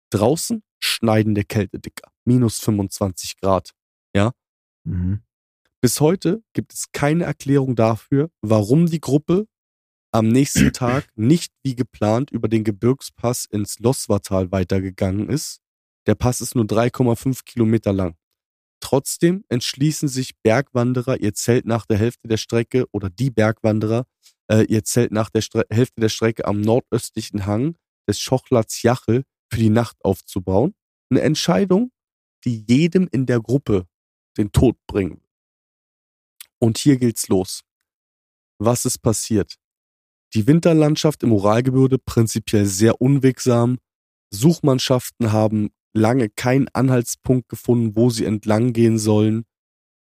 [0.09, 2.11] Draußen schneidende Kälte, Dicker.
[2.25, 3.71] Minus 25 Grad.
[4.15, 4.31] Ja?
[4.83, 5.23] Mhm.
[5.81, 9.47] Bis heute gibt es keine Erklärung dafür, warum die Gruppe
[10.11, 15.61] am nächsten Tag nicht wie geplant über den Gebirgspass ins Loswartal weitergegangen ist.
[16.07, 18.15] Der Pass ist nur 3,5 Kilometer lang.
[18.87, 24.05] Trotzdem entschließen sich Bergwanderer, ihr Zelt nach der Hälfte der Strecke oder die Bergwanderer,
[24.49, 27.75] äh, ihr Zelt nach der Stre Hälfte der Strecke am nordöstlichen Hang
[28.07, 30.73] des Schochlats Jachel für die Nacht aufzubauen.
[31.09, 31.91] Eine Entscheidung,
[32.45, 33.87] die jedem in der Gruppe
[34.37, 35.19] den Tod bringen.
[36.57, 37.63] Und hier geht's los.
[38.57, 39.57] Was ist passiert?
[40.33, 43.79] Die Winterlandschaft im Uralgebirge prinzipiell sehr unwegsam.
[44.31, 49.45] Suchmannschaften haben lange keinen Anhaltspunkt gefunden, wo sie entlang gehen sollen.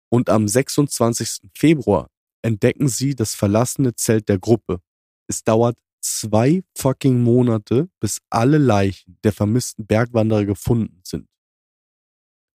[0.10, 1.50] Und am 26.
[1.56, 2.08] Februar
[2.42, 4.82] entdecken sie das verlassene Zelt der Gruppe.
[5.28, 11.28] Es dauert zwei fucking Monate, bis alle Leichen der vermissten Bergwanderer gefunden sind.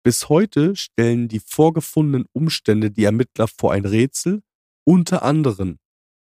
[0.04, 4.42] Bis heute stellen die vorgefundenen Umstände die Ermittler vor ein Rätsel.
[4.84, 5.78] Unter anderem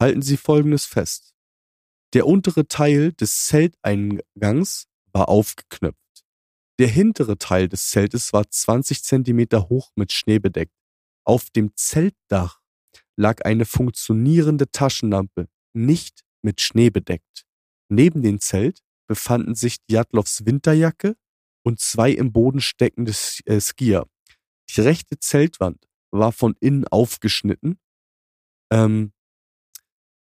[0.00, 1.34] halten sie Folgendes fest.
[2.12, 6.03] Der untere Teil des Zelteingangs war aufgeknöpft.
[6.80, 10.74] Der hintere Teil des Zeltes war 20 Zentimeter hoch mit Schnee bedeckt.
[11.24, 12.60] Auf dem Zeltdach
[13.16, 17.46] lag eine funktionierende Taschenlampe, nicht mit Schnee bedeckt.
[17.88, 21.16] Neben dem Zelt befanden sich Djatlovs Winterjacke
[21.64, 23.12] und zwei im Boden steckende
[23.44, 24.06] äh, Skier.
[24.70, 27.78] Die rechte Zeltwand war von innen aufgeschnitten.
[28.72, 29.12] Ähm,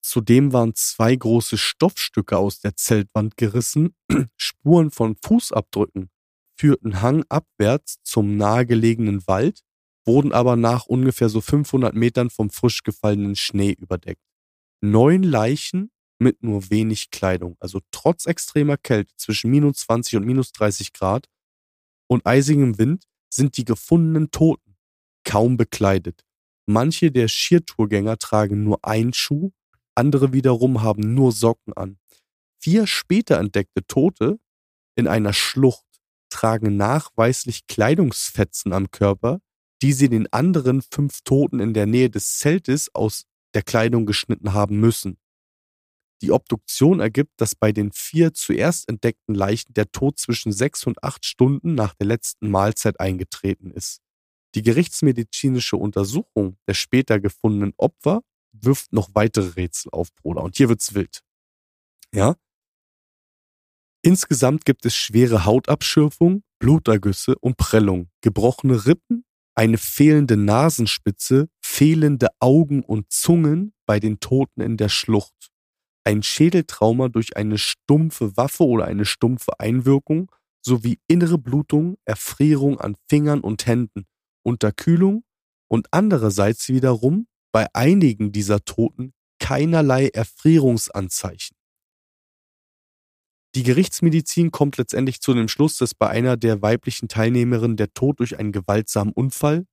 [0.03, 3.95] zudem waren zwei große Stoffstücke aus der Zeltwand gerissen.
[4.37, 6.11] Spuren von Fußabdrücken
[6.57, 9.61] führten hangabwärts zum nahegelegenen Wald,
[10.05, 14.23] wurden aber nach ungefähr so 500 Metern vom frisch gefallenen Schnee überdeckt.
[14.81, 20.53] Neun Leichen mit nur wenig Kleidung, also trotz extremer Kälte zwischen minus 20 und minus
[20.53, 21.29] 30 Grad
[22.07, 24.77] und eisigem Wind sind die gefundenen Toten
[25.25, 26.25] kaum bekleidet.
[26.67, 29.53] Manche der Skitourgänger tragen nur einen Schuh,
[29.95, 31.99] andere wiederum haben nur Socken an.
[32.61, 34.39] Vier später entdeckte Tote
[34.97, 35.85] in einer Schlucht
[36.35, 39.41] tragen nachweislich Kleidungsfetzen am Körper,
[39.83, 44.53] die sie den anderen fünf Toten in der Nähe des Zeltes aus der Kleidung geschnitten
[44.53, 45.17] haben müssen.
[46.23, 51.05] Die Obduktion ergibt, dass bei den vier zuerst entdeckten Leichen der Tod zwischen sechs und
[51.05, 54.01] acht Stunden nach der letzten Mahlzeit eingetreten ist.
[54.57, 58.23] Die gerichtsmedizinische Untersuchung der später gefundenen Opfer
[58.53, 60.43] wirft noch weitere Rätsel auf, Bruder.
[60.43, 61.23] Und hier wird's wild.
[62.13, 62.37] Ja?
[64.07, 69.25] Insgesamt gibt es schwere Hautabschürfung, Blutergüsse und Prellung, gebrochene Rippen,
[69.55, 75.51] eine fehlende Nasenspitze, fehlende Augen und Zungen bei den Toten in der Schlucht,
[76.05, 80.31] ein Schädeltrauma durch eine stumpfe Waffe oder eine stumpfe Einwirkung
[80.61, 84.05] sowie innere Blutung, Erfrierung an Fingern und Händen,
[84.43, 85.25] Unterkühlung
[85.69, 91.57] und andererseits wiederum bei einigen dieser Toten keinerlei Erfrierungsanzeichen.
[93.55, 98.19] Die Gerichtsmedizin kommt letztendlich zu dem Schluss, dass bei einer der weiblichen Teilnehmerinnen der Tod
[98.19, 99.67] durch einen gewaltsamen Unfall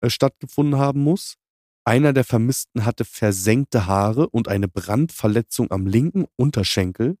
[0.00, 1.36] äh, stattgefunden haben muss.
[1.84, 7.16] Einer der Vermissten hatte versenkte Haare und eine Brandverletzung am linken Unterschenkel.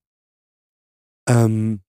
[1.28, 1.82] Ähm,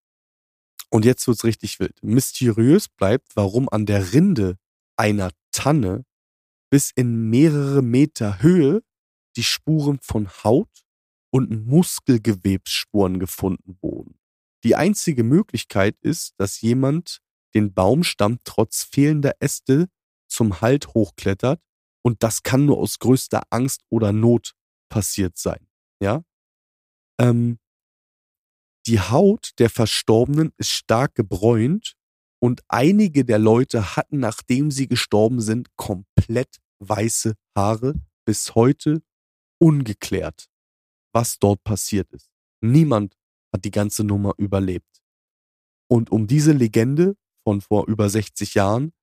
[0.92, 1.98] und jetzt wird's richtig wild.
[2.04, 4.58] Mysteriös bleibt, warum an der Rinde
[4.96, 6.06] einer Tanne
[6.70, 8.84] bis in mehrere Meter Höhe
[9.36, 10.83] die Spuren von Haut
[11.34, 14.20] und Muskelgewebsspuren gefunden wurden.
[14.64, 17.22] Die einzige Möglichkeit ist, dass jemand
[17.56, 19.90] den Baumstamm trotz fehlender Äste
[20.28, 21.60] zum Halt hochklettert
[22.04, 24.54] und das kann nur aus größter Angst oder Not
[24.90, 25.68] passiert sein.
[26.00, 26.24] Ja?
[27.20, 27.58] Ähm,
[28.86, 31.96] die Haut der Verstorbenen ist stark gebräunt
[32.40, 39.02] und einige der Leute hatten, nachdem sie gestorben sind, komplett weiße Haare, bis heute
[39.60, 40.53] ungeklärt
[41.14, 42.30] was dort passiert ist.
[42.62, 43.16] Niemand
[43.54, 45.02] hat die ganze Nummer überlebt.
[45.90, 48.94] Und um diese Legende von vor über 60 Jahren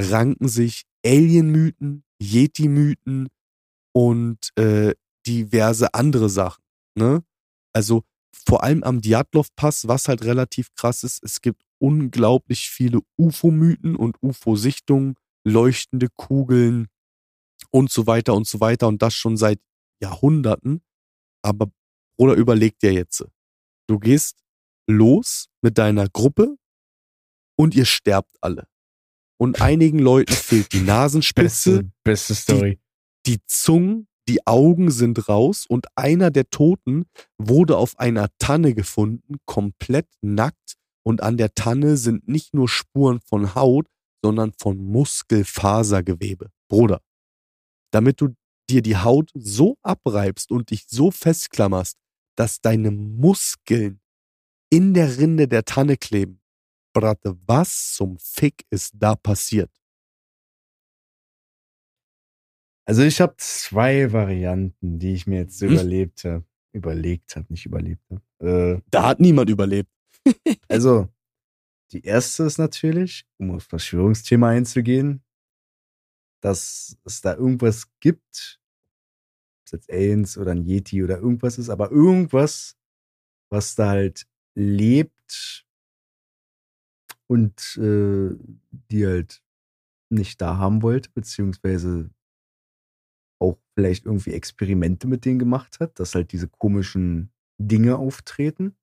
[0.00, 3.28] ranken sich Alien-Mythen, Yeti-Mythen
[3.94, 4.94] und äh,
[5.26, 6.62] diverse andere Sachen.
[6.94, 7.24] Ne?
[7.72, 8.02] Also
[8.32, 14.16] vor allem am Djatlov-Pass, was halt relativ krass ist, es gibt unglaublich viele UFO-Mythen und
[14.22, 16.88] UFO-Sichtungen, leuchtende Kugeln
[17.70, 19.60] und so weiter und so weiter und das schon seit
[20.02, 20.82] Jahrhunderten.
[21.46, 21.70] Aber
[22.18, 23.24] oder überleg dir jetzt,
[23.88, 24.42] du gehst
[24.88, 26.56] los mit deiner Gruppe
[27.56, 28.66] und ihr sterbt alle.
[29.38, 32.80] Und einigen Leuten fehlt die Nasenspitze, Beste, beste Story.
[33.26, 37.04] die Zungen, die Augen sind raus und einer der Toten
[37.38, 40.74] wurde auf einer Tanne gefunden, komplett nackt
[41.04, 43.86] und an der Tanne sind nicht nur Spuren von Haut,
[44.24, 46.50] sondern von Muskelfasergewebe.
[46.68, 47.00] Bruder,
[47.92, 48.34] damit du
[48.70, 51.96] dir die Haut so abreibst und dich so festklammerst,
[52.36, 54.00] dass deine Muskeln
[54.70, 56.40] in der Rinde der Tanne kleben.
[56.92, 59.70] Brate, was zum Fick ist da passiert?
[62.88, 65.72] Also ich habe zwei Varianten, die ich mir jetzt Hm?
[65.72, 66.44] überlebt habe.
[66.72, 68.76] Überlegt habe, nicht überlebt habe.
[68.78, 69.90] Äh, Da hat niemand überlebt.
[70.68, 71.08] also,
[71.92, 75.22] die erste ist natürlich, um auf Verschwörungsthema einzugehen,
[76.40, 78.60] dass es da irgendwas gibt,
[79.60, 82.76] ob es jetzt Aliens oder ein Yeti oder irgendwas ist, aber irgendwas,
[83.50, 85.66] was da halt lebt
[87.26, 88.36] und äh,
[88.90, 89.42] die halt
[90.10, 92.10] nicht da haben wollte, beziehungsweise
[93.38, 98.76] auch vielleicht irgendwie Experimente mit denen gemacht hat, dass halt diese komischen Dinge auftreten.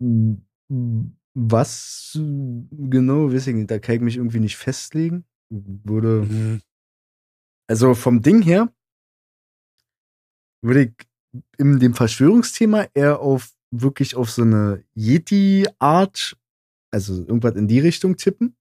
[0.00, 5.24] M- m- Was äh, genau, weiß ich nicht, da kann ich mich irgendwie nicht festlegen.
[5.50, 6.60] Würde, Mhm.
[7.70, 8.72] also vom Ding her,
[10.62, 10.92] würde ich
[11.58, 16.36] in dem Verschwörungsthema eher auf wirklich auf so eine Yeti-Art,
[16.92, 18.56] also irgendwas in die Richtung tippen.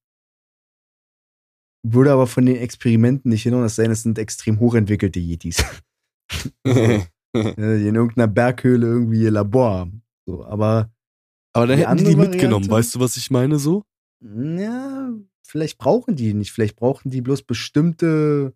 [1.84, 5.64] Würde aber von den Experimenten nicht hinaus sein, es sind extrem hochentwickelte Yetis.
[6.66, 10.04] äh, die in irgendeiner Berghöhle irgendwie ihr Labor haben.
[10.28, 10.92] So, aber
[11.58, 12.72] Aber dann Die hätten die die mitgenommen, Variante?
[12.72, 13.84] weißt du, was ich meine so?
[14.22, 15.12] ja,
[15.44, 16.52] vielleicht brauchen die nicht.
[16.52, 18.54] Vielleicht brauchen die bloß bestimmte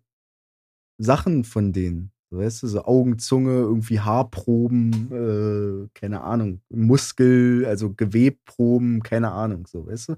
[0.98, 2.12] Sachen von denen.
[2.30, 9.66] Weißt du, so Augen, Zunge, irgendwie Haarproben, äh, keine Ahnung, Muskel, also Gewebproben, keine Ahnung,
[9.66, 10.16] so, weißt du.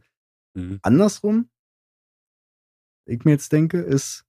[0.54, 0.78] Mhm.
[0.82, 1.48] Andersrum,
[3.06, 4.24] ich mir jetzt denke, ist,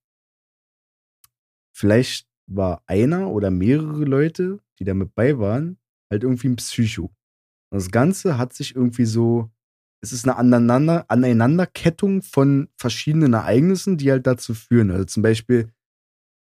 [1.72, 5.78] vielleicht war einer oder mehrere Leute, die da mit bei waren,
[6.10, 7.15] halt irgendwie ein Psycho.
[7.76, 9.50] Das Ganze hat sich irgendwie so,
[10.00, 14.90] es ist eine Aneinander, Aneinanderkettung von verschiedenen Ereignissen, die halt dazu führen.
[14.90, 15.70] Also zum Beispiel,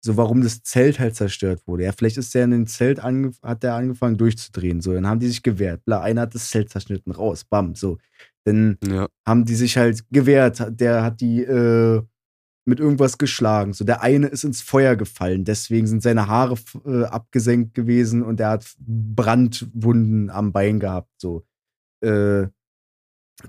[0.04, 1.84] so warum das Zelt halt zerstört wurde.
[1.84, 4.82] Ja, vielleicht ist der in dem Zelt ange hat der angefangen durchzudrehen.
[4.82, 5.84] So, dann haben die sich gewehrt.
[5.86, 7.98] Bla, einer hat das Zelt zerschnitten, raus, bam, so.
[8.46, 9.08] Dann Ja.
[9.26, 10.64] haben die sich halt gewehrt.
[10.80, 12.02] Der hat die äh,
[12.68, 13.74] mit irgendwas geschlagen.
[13.74, 16.56] So, der eine ist ins Feuer gefallen, deswegen sind seine Haare
[16.86, 21.12] äh, abgesenkt gewesen und er hat Brandwunden am Bein gehabt.
[21.18, 21.46] So,
[22.02, 22.48] äh,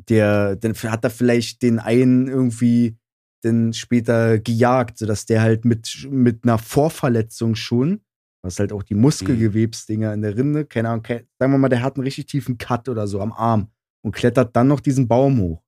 [0.08, 2.96] der, dann hat er vielleicht den einen irgendwie
[3.42, 8.02] dann später gejagt, sodass der halt mit, mit einer Vorverletzung schon,
[8.42, 11.96] was halt auch die Muskelgewebsdinger in der Rinde, keine Ahnung, sagen wir mal, der hat
[11.96, 13.68] einen richtig tiefen Cut oder so am Arm
[14.02, 15.67] und klettert dann noch diesen Baum hoch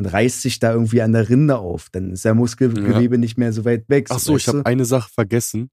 [0.00, 1.90] und reißt sich da irgendwie an der Rinde auf.
[1.90, 4.06] Dann ist der Muskelgewebe nicht mehr so weit weg.
[4.08, 5.70] Ach so, ich habe eine Sache vergessen.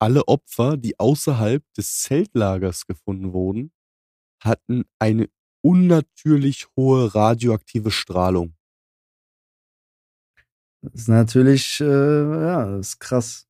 [0.00, 3.70] Alle Opfer, die außerhalb des Zeltlagers gefunden wurden,
[4.42, 5.28] hatten eine
[5.62, 8.54] unnatürlich hohe radioaktive Strahlung.
[10.82, 13.46] Das ist natürlich, äh, ja, das ist krass.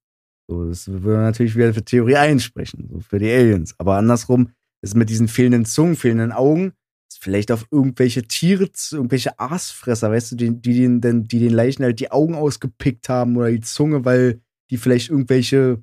[0.51, 3.75] So, das würde natürlich wieder für Theorie einsprechen, so für die Aliens.
[3.79, 4.53] Aber andersrum
[4.83, 6.75] ist mit diesen fehlenden Zungen, fehlenden Augen,
[7.19, 12.01] vielleicht auf irgendwelche Tiere, irgendwelche Aasfresser, weißt du, die, die, den, die den Leichen halt
[12.01, 15.83] die Augen ausgepickt haben oder die Zunge, weil die vielleicht irgendwelche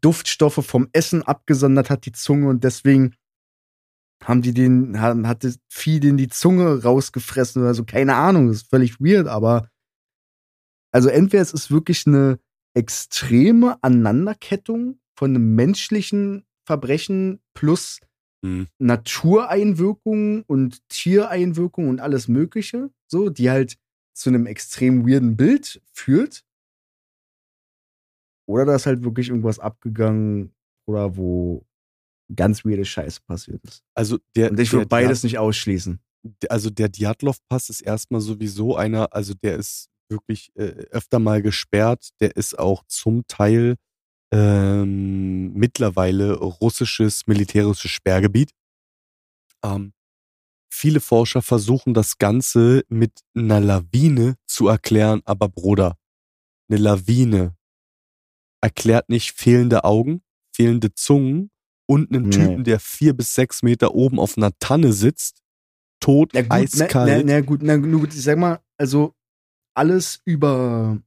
[0.00, 3.14] Duftstoffe vom Essen abgesondert hat, die Zunge, und deswegen
[4.24, 8.50] haben die den, haben, hat das Vieh den die Zunge rausgefressen oder so, keine Ahnung,
[8.50, 9.68] ist völlig weird, aber
[10.92, 12.38] also entweder es ist wirklich eine
[12.74, 18.00] extreme Aneinanderkettung von einem menschlichen Verbrechen plus
[18.46, 18.68] Hm.
[18.78, 23.76] Natureinwirkungen und Tiereinwirkungen und alles Mögliche, so, die halt
[24.14, 26.44] zu einem extrem weirden Bild führt.
[28.48, 30.54] Oder da ist halt wirklich irgendwas abgegangen
[30.86, 31.66] oder wo
[32.34, 33.82] ganz weirde Scheiße passiert ist.
[33.94, 36.00] Also der, Und ich würde beides nicht ausschließen.
[36.48, 42.10] Also der Djatlov-Pass ist erstmal sowieso einer, also der ist wirklich äh, öfter mal gesperrt.
[42.20, 43.76] Der ist auch zum Teil
[44.32, 48.50] ähm, mittlerweile russisches militärisches Sperrgebiet.
[49.64, 49.92] Ähm,
[50.70, 55.96] viele Forscher versuchen das Ganze mit einer Lawine zu erklären, aber Bruder,
[56.68, 57.56] eine Lawine
[58.60, 60.22] erklärt nicht fehlende Augen,
[60.54, 61.50] fehlende Zungen
[61.88, 62.36] und einen Nee.
[62.36, 65.40] Typen, der vier bis sechs Meter oben auf einer Tanne sitzt,
[66.00, 67.26] tot, Na gut, na, eiskalt.
[67.26, 69.14] na, na gut, na gut, ich sag mal, also
[69.74, 71.00] alles über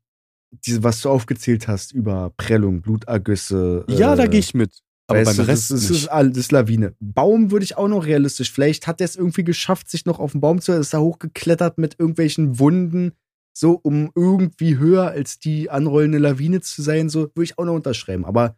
[0.51, 3.85] diese, was du aufgezählt hast, über Prellung, Blutergüsse.
[3.87, 4.79] ja, da äh, gehe ich mit.
[5.07, 6.95] Aber beim Rest das, das ist alles das Lawine.
[6.99, 8.51] Baum würde ich auch noch realistisch.
[8.51, 11.79] Vielleicht hat er es irgendwie geschafft, sich noch auf den Baum zu, ist da hochgeklettert
[11.79, 13.13] mit irgendwelchen Wunden,
[13.51, 17.73] so um irgendwie höher als die anrollende Lawine zu sein, so würde ich auch noch
[17.73, 18.23] unterschreiben.
[18.23, 18.55] Aber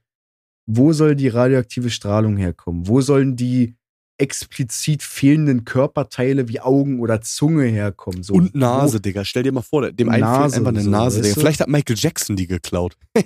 [0.65, 2.87] wo soll die radioaktive Strahlung herkommen?
[2.87, 3.75] Wo sollen die
[4.21, 8.23] explizit fehlenden Körperteile wie Augen oder Zunge herkommen?
[8.23, 9.25] So, Und Nase, Digga.
[9.25, 11.33] Stell dir mal vor, dem einen fehlt Nase, einfach eine so, Nase, Digga.
[11.39, 12.95] Vielleicht hat Michael Jackson die geklaut.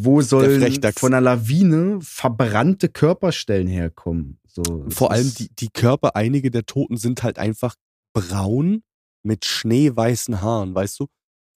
[0.00, 4.38] Wo, wo sollen von einer Lawine verbrannte Körperstellen herkommen?
[4.46, 7.74] So, Vor allem die, die Körper, einige der Toten sind halt einfach
[8.12, 8.82] braun
[9.22, 11.06] mit schneeweißen Haaren, weißt du?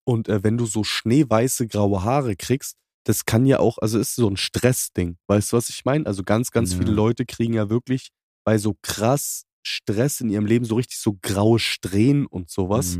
[0.03, 2.75] Und äh, wenn du so schneeweiße graue Haare kriegst,
[3.05, 5.17] das kann ja auch, also ist so ein Stressding.
[5.27, 6.05] Weißt du, was ich meine?
[6.05, 6.79] Also ganz, ganz Ja.
[6.79, 8.09] viele Leute kriegen ja wirklich
[8.43, 12.97] bei so krass Stress in ihrem Leben so richtig so graue Strähnen und sowas.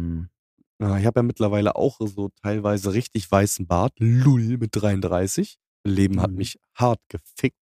[0.80, 3.94] Ja, ich habe ja mittlerweile auch so teilweise richtig weißen Bart.
[3.98, 5.58] Lull mit 33.
[5.84, 6.38] Leben hat Mhm.
[6.38, 7.58] mich hart gefickt.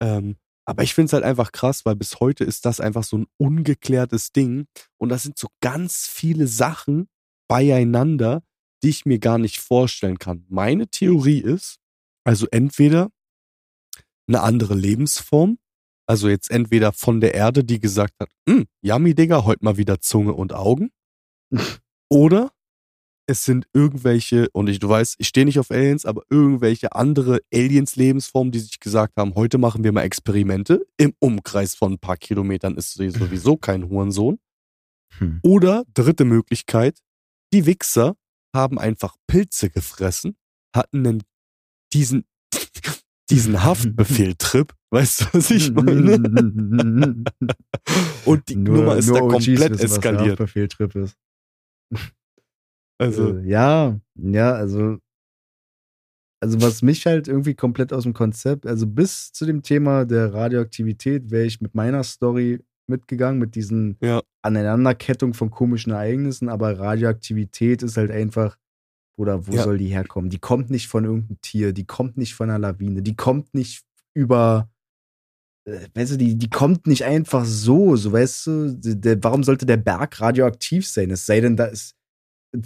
[0.00, 3.18] Ähm, aber ich finde es halt einfach krass, weil bis heute ist das einfach so
[3.18, 4.66] ein ungeklärtes Ding.
[4.98, 7.08] Und das sind so ganz viele Sachen
[7.48, 8.42] beieinander,
[8.82, 10.44] die ich mir gar nicht vorstellen kann.
[10.48, 11.76] Meine Theorie ist,
[12.24, 13.10] also entweder
[14.26, 15.58] eine andere Lebensform,
[16.06, 20.00] also jetzt entweder von der Erde, die gesagt hat, "Hm, yummy, Digga, heute mal wieder
[20.00, 20.90] Zunge und Augen.
[22.10, 22.52] Oder
[23.26, 27.40] es sind irgendwelche, und ich, du weißt, ich stehe nicht auf Aliens, aber irgendwelche andere
[27.52, 30.86] Aliens-Lebensformen, die sich gesagt haben, heute machen wir mal Experimente.
[30.98, 34.38] Im Umkreis von ein paar Kilometern ist sie sowieso kein Hurensohn.
[35.18, 35.40] Hm.
[35.42, 36.98] Oder dritte Möglichkeit,
[37.52, 38.16] die Wichser
[38.54, 40.36] haben einfach Pilze gefressen,
[40.74, 41.22] hatten einen,
[41.92, 42.24] diesen,
[43.30, 46.14] diesen Haftbefehl-Trip, weißt du, was ich meine?
[48.24, 50.40] Und die Nummer ist da komplett wissen, eskaliert.
[50.40, 51.16] Haftbefehl-Trip ist.
[52.98, 54.98] Also, Äh, ja, ja, also,
[56.40, 60.32] also was mich halt irgendwie komplett aus dem Konzept, also bis zu dem Thema der
[60.32, 64.20] Radioaktivität wäre ich mit meiner Story mitgegangen, mit diesen Ja.
[64.42, 68.58] Aneinanderkettung von komischen Ereignissen, aber Radioaktivität ist halt einfach,
[69.16, 69.62] oder wo Ja.
[69.62, 70.30] soll die herkommen?
[70.30, 73.84] Die kommt nicht von irgendeinem Tier, die kommt nicht von einer Lawine, die kommt nicht
[74.14, 74.68] über,
[75.66, 79.66] äh, weißt du, die, die kommt nicht einfach so, so weißt du, der, warum sollte
[79.66, 81.10] der Berg radioaktiv sein?
[81.10, 81.94] Es sei denn, da ist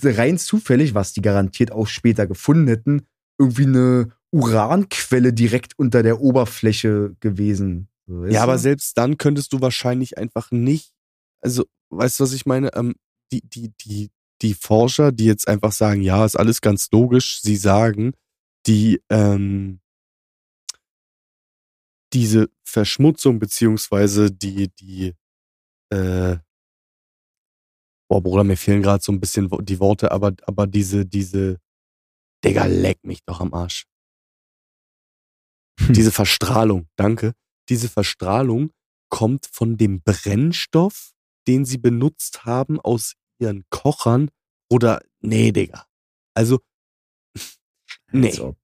[0.03, 3.07] rein zufällig, was die garantiert auch später gefunden hätten,
[3.39, 7.89] irgendwie eine Uranquelle direkt unter der Oberfläche gewesen.
[8.07, 8.59] So, Ja, aber du?
[8.61, 10.93] selbst dann könntest du wahrscheinlich einfach nicht,
[11.41, 12.75] also, weißt du, was ich meine?
[12.75, 12.95] Ähm,
[13.33, 14.11] die, die, die,
[14.43, 18.13] die Forscher, die jetzt einfach sagen, ja, ist alles ganz logisch, sie sagen,
[18.67, 19.81] die, ähm,
[22.13, 25.15] diese Verschmutzung beziehungsweise die, die,
[25.91, 26.39] äh,
[28.09, 31.59] boah, Bruder, mir fehlen gerade so ein bisschen die Worte, aber, aber diese, diese,
[32.45, 33.87] Digga, leck mich doch am Arsch.
[35.91, 37.33] Diese Verstrahlung, danke.
[37.69, 38.71] Diese Verstrahlung
[39.11, 41.13] kommt von dem Brennstoff,
[41.47, 44.31] den sie benutzt haben aus ihren Kochern
[44.71, 45.87] oder nee, Digga.
[46.35, 46.61] Also
[48.13, 48.29] nee.
[48.29, 48.57] Als ob.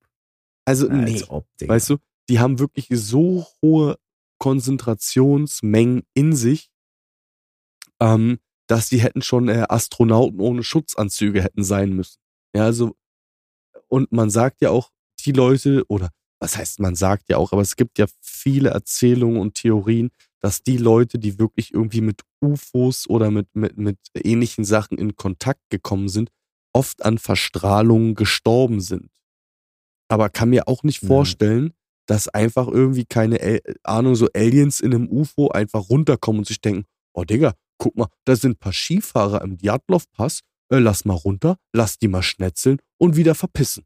[0.65, 1.13] Also nee.
[1.13, 1.73] Als ob, Digga.
[1.73, 1.97] Weißt du,
[2.29, 3.97] die haben wirklich so hohe
[4.39, 6.69] Konzentrationsmengen in sich,
[7.99, 12.19] ähm, dass die hätten schon äh, Astronauten ohne Schutzanzüge hätten sein müssen.
[12.55, 12.95] Ja, also,
[13.87, 14.91] und man sagt ja auch,
[15.21, 19.39] die Leute, oder was heißt man sagt ja auch, aber es gibt ja viele Erzählungen
[19.39, 20.11] und Theorien,
[20.45, 25.15] dass die Leute, die wirklich irgendwie mit UFOs oder mit, mit, mit ähnlichen Sachen in
[25.15, 26.29] Kontakt gekommen sind,
[26.71, 29.09] oft an Verstrahlung gestorben sind.
[30.07, 31.07] Aber kann mir auch nicht Ja.
[31.07, 31.73] vorstellen,
[32.05, 36.61] dass einfach irgendwie keine El Ahnung, so Aliens in einem UFO einfach runterkommen und sich
[36.61, 36.85] denken,
[37.15, 41.57] oh Digga, guck mal, da sind ein paar Skifahrer im Djatlov-Pass, äh, lass mal runter,
[41.73, 43.83] lass die mal schnetzeln und wieder verpissen.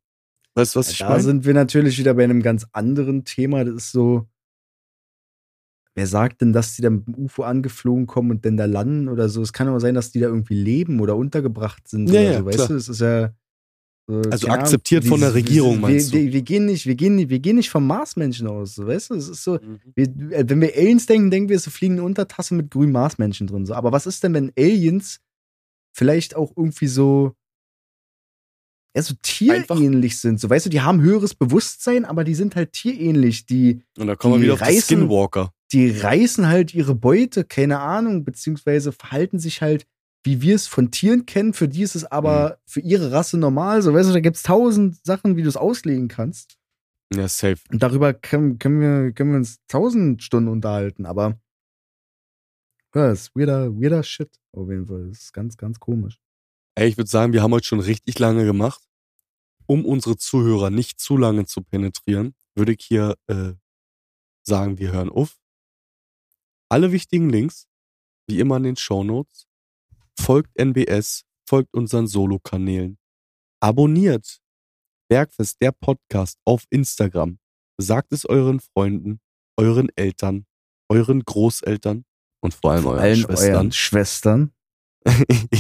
[0.56, 1.23] Weißt du, was ich da meine?
[1.23, 3.64] sind wir natürlich wieder bei einem ganz anderen Thema.
[3.64, 4.27] Das ist so,
[5.99, 9.09] wer sagt denn, dass die dann mit dem UFO angeflogen kommen und dann da landen
[9.09, 9.41] oder so?
[9.41, 12.38] Es kann aber sein, dass die da irgendwie leben oder untergebracht sind Ja, oder ja,
[12.39, 12.67] so, weißt klar.
[12.69, 12.73] du?
[12.76, 13.34] Das ist ja
[14.07, 16.17] so, Also keine Ahnung, akzeptiert von der Regierung, wir, meinst du?
[16.17, 19.09] wir, wir, gehen nicht, wir, gehen nicht, wir gehen nicht vom Marsmenschen aus, so, weißt
[19.11, 19.15] du?
[19.15, 19.80] Es ist so, Mhm.
[19.93, 23.45] wir, äh, wenn wir Aliens denken, denken wir, so fliegen eine Untertasse mit grünen Marsmenschen
[23.47, 23.65] drin.
[23.67, 23.73] So.
[23.76, 25.19] Aber was ist denn, wenn Aliens
[25.93, 27.34] vielleicht auch irgendwie so,
[28.95, 30.39] ja, so tierähnlich sind?
[30.39, 33.45] So, weißt du, die haben höheres Bewusstsein, aber die sind halt tierähnlich.
[33.45, 35.51] Die, Und da kommen wir die wieder auf die reißen- Skinwalker.
[35.71, 39.85] Die reißen halt ihre Beute, keine Ahnung, beziehungsweise verhalten sich halt,
[40.23, 41.53] wie wir es von Tieren kennen.
[41.53, 42.55] Für die ist es aber mhm.
[42.65, 43.81] für ihre Rasse normal.
[43.81, 46.57] So, weißt du, da gibt es tausend Sachen, wie du es auslegen kannst.
[47.13, 47.59] Ja, safe.
[47.71, 51.39] Und darüber können, können, wir, können wir uns tausend Stunden unterhalten, aber
[52.95, 55.09] ja, das ist weirder, weirder Shit auf jeden Fall.
[55.09, 56.19] Das ist ganz, ganz komisch.
[56.75, 58.81] Ey, ich würde sagen, wir haben heute schon richtig lange gemacht.
[59.65, 63.53] Um unsere Zuhörer nicht zu lange zu penetrieren, würde ich hier äh,
[64.43, 65.38] sagen, wir hören auf.
[66.71, 67.67] Alle wichtigen Links,
[68.27, 69.47] wie immer in den Show Notes.
[70.19, 72.99] Folgt NBS, folgt unseren Solo-Kanälen.
[73.59, 74.39] Abonniert
[75.09, 77.39] Bergfest, der Podcast auf Instagram.
[77.81, 79.19] Sagt es euren Freunden,
[79.57, 80.45] euren Eltern,
[80.89, 82.05] euren Großeltern
[82.41, 83.55] und vor allem vor euren Schwestern.
[83.55, 84.53] Euren Schwestern.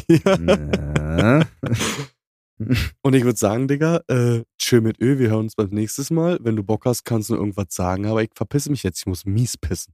[0.07, 1.47] ja.
[3.01, 6.39] Und ich würde sagen, Digga, äh, chill mit Ö, wir hören uns beim nächsten Mal.
[6.41, 9.25] Wenn du Bock hast, kannst du irgendwas sagen, aber ich verpisse mich jetzt, ich muss
[9.25, 9.93] mies pissen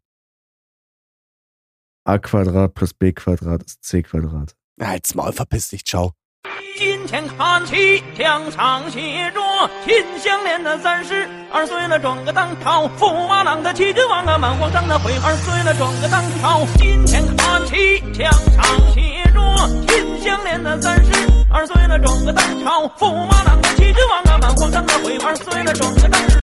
[2.04, 4.54] A Quadrat plus B Quadrat ist C Quadrat.
[4.76, 6.12] Ja, jetzt mal, verpiss dich, ciao.
[6.78, 9.40] 金钱看齐，墙上写着“
[9.84, 16.64] 秦香莲”的三十二岁了，转个当朝；驸马郎的齐君王啊，满皇上的徽二岁了，转个当朝。
[16.78, 19.40] 金钱看齐，墙上写着“
[19.86, 21.12] 秦香莲”的三十
[21.50, 26.40] 二岁了，转个当朝；驸马郎的齐君王啊，满皇上的徽二岁了，转个当朝。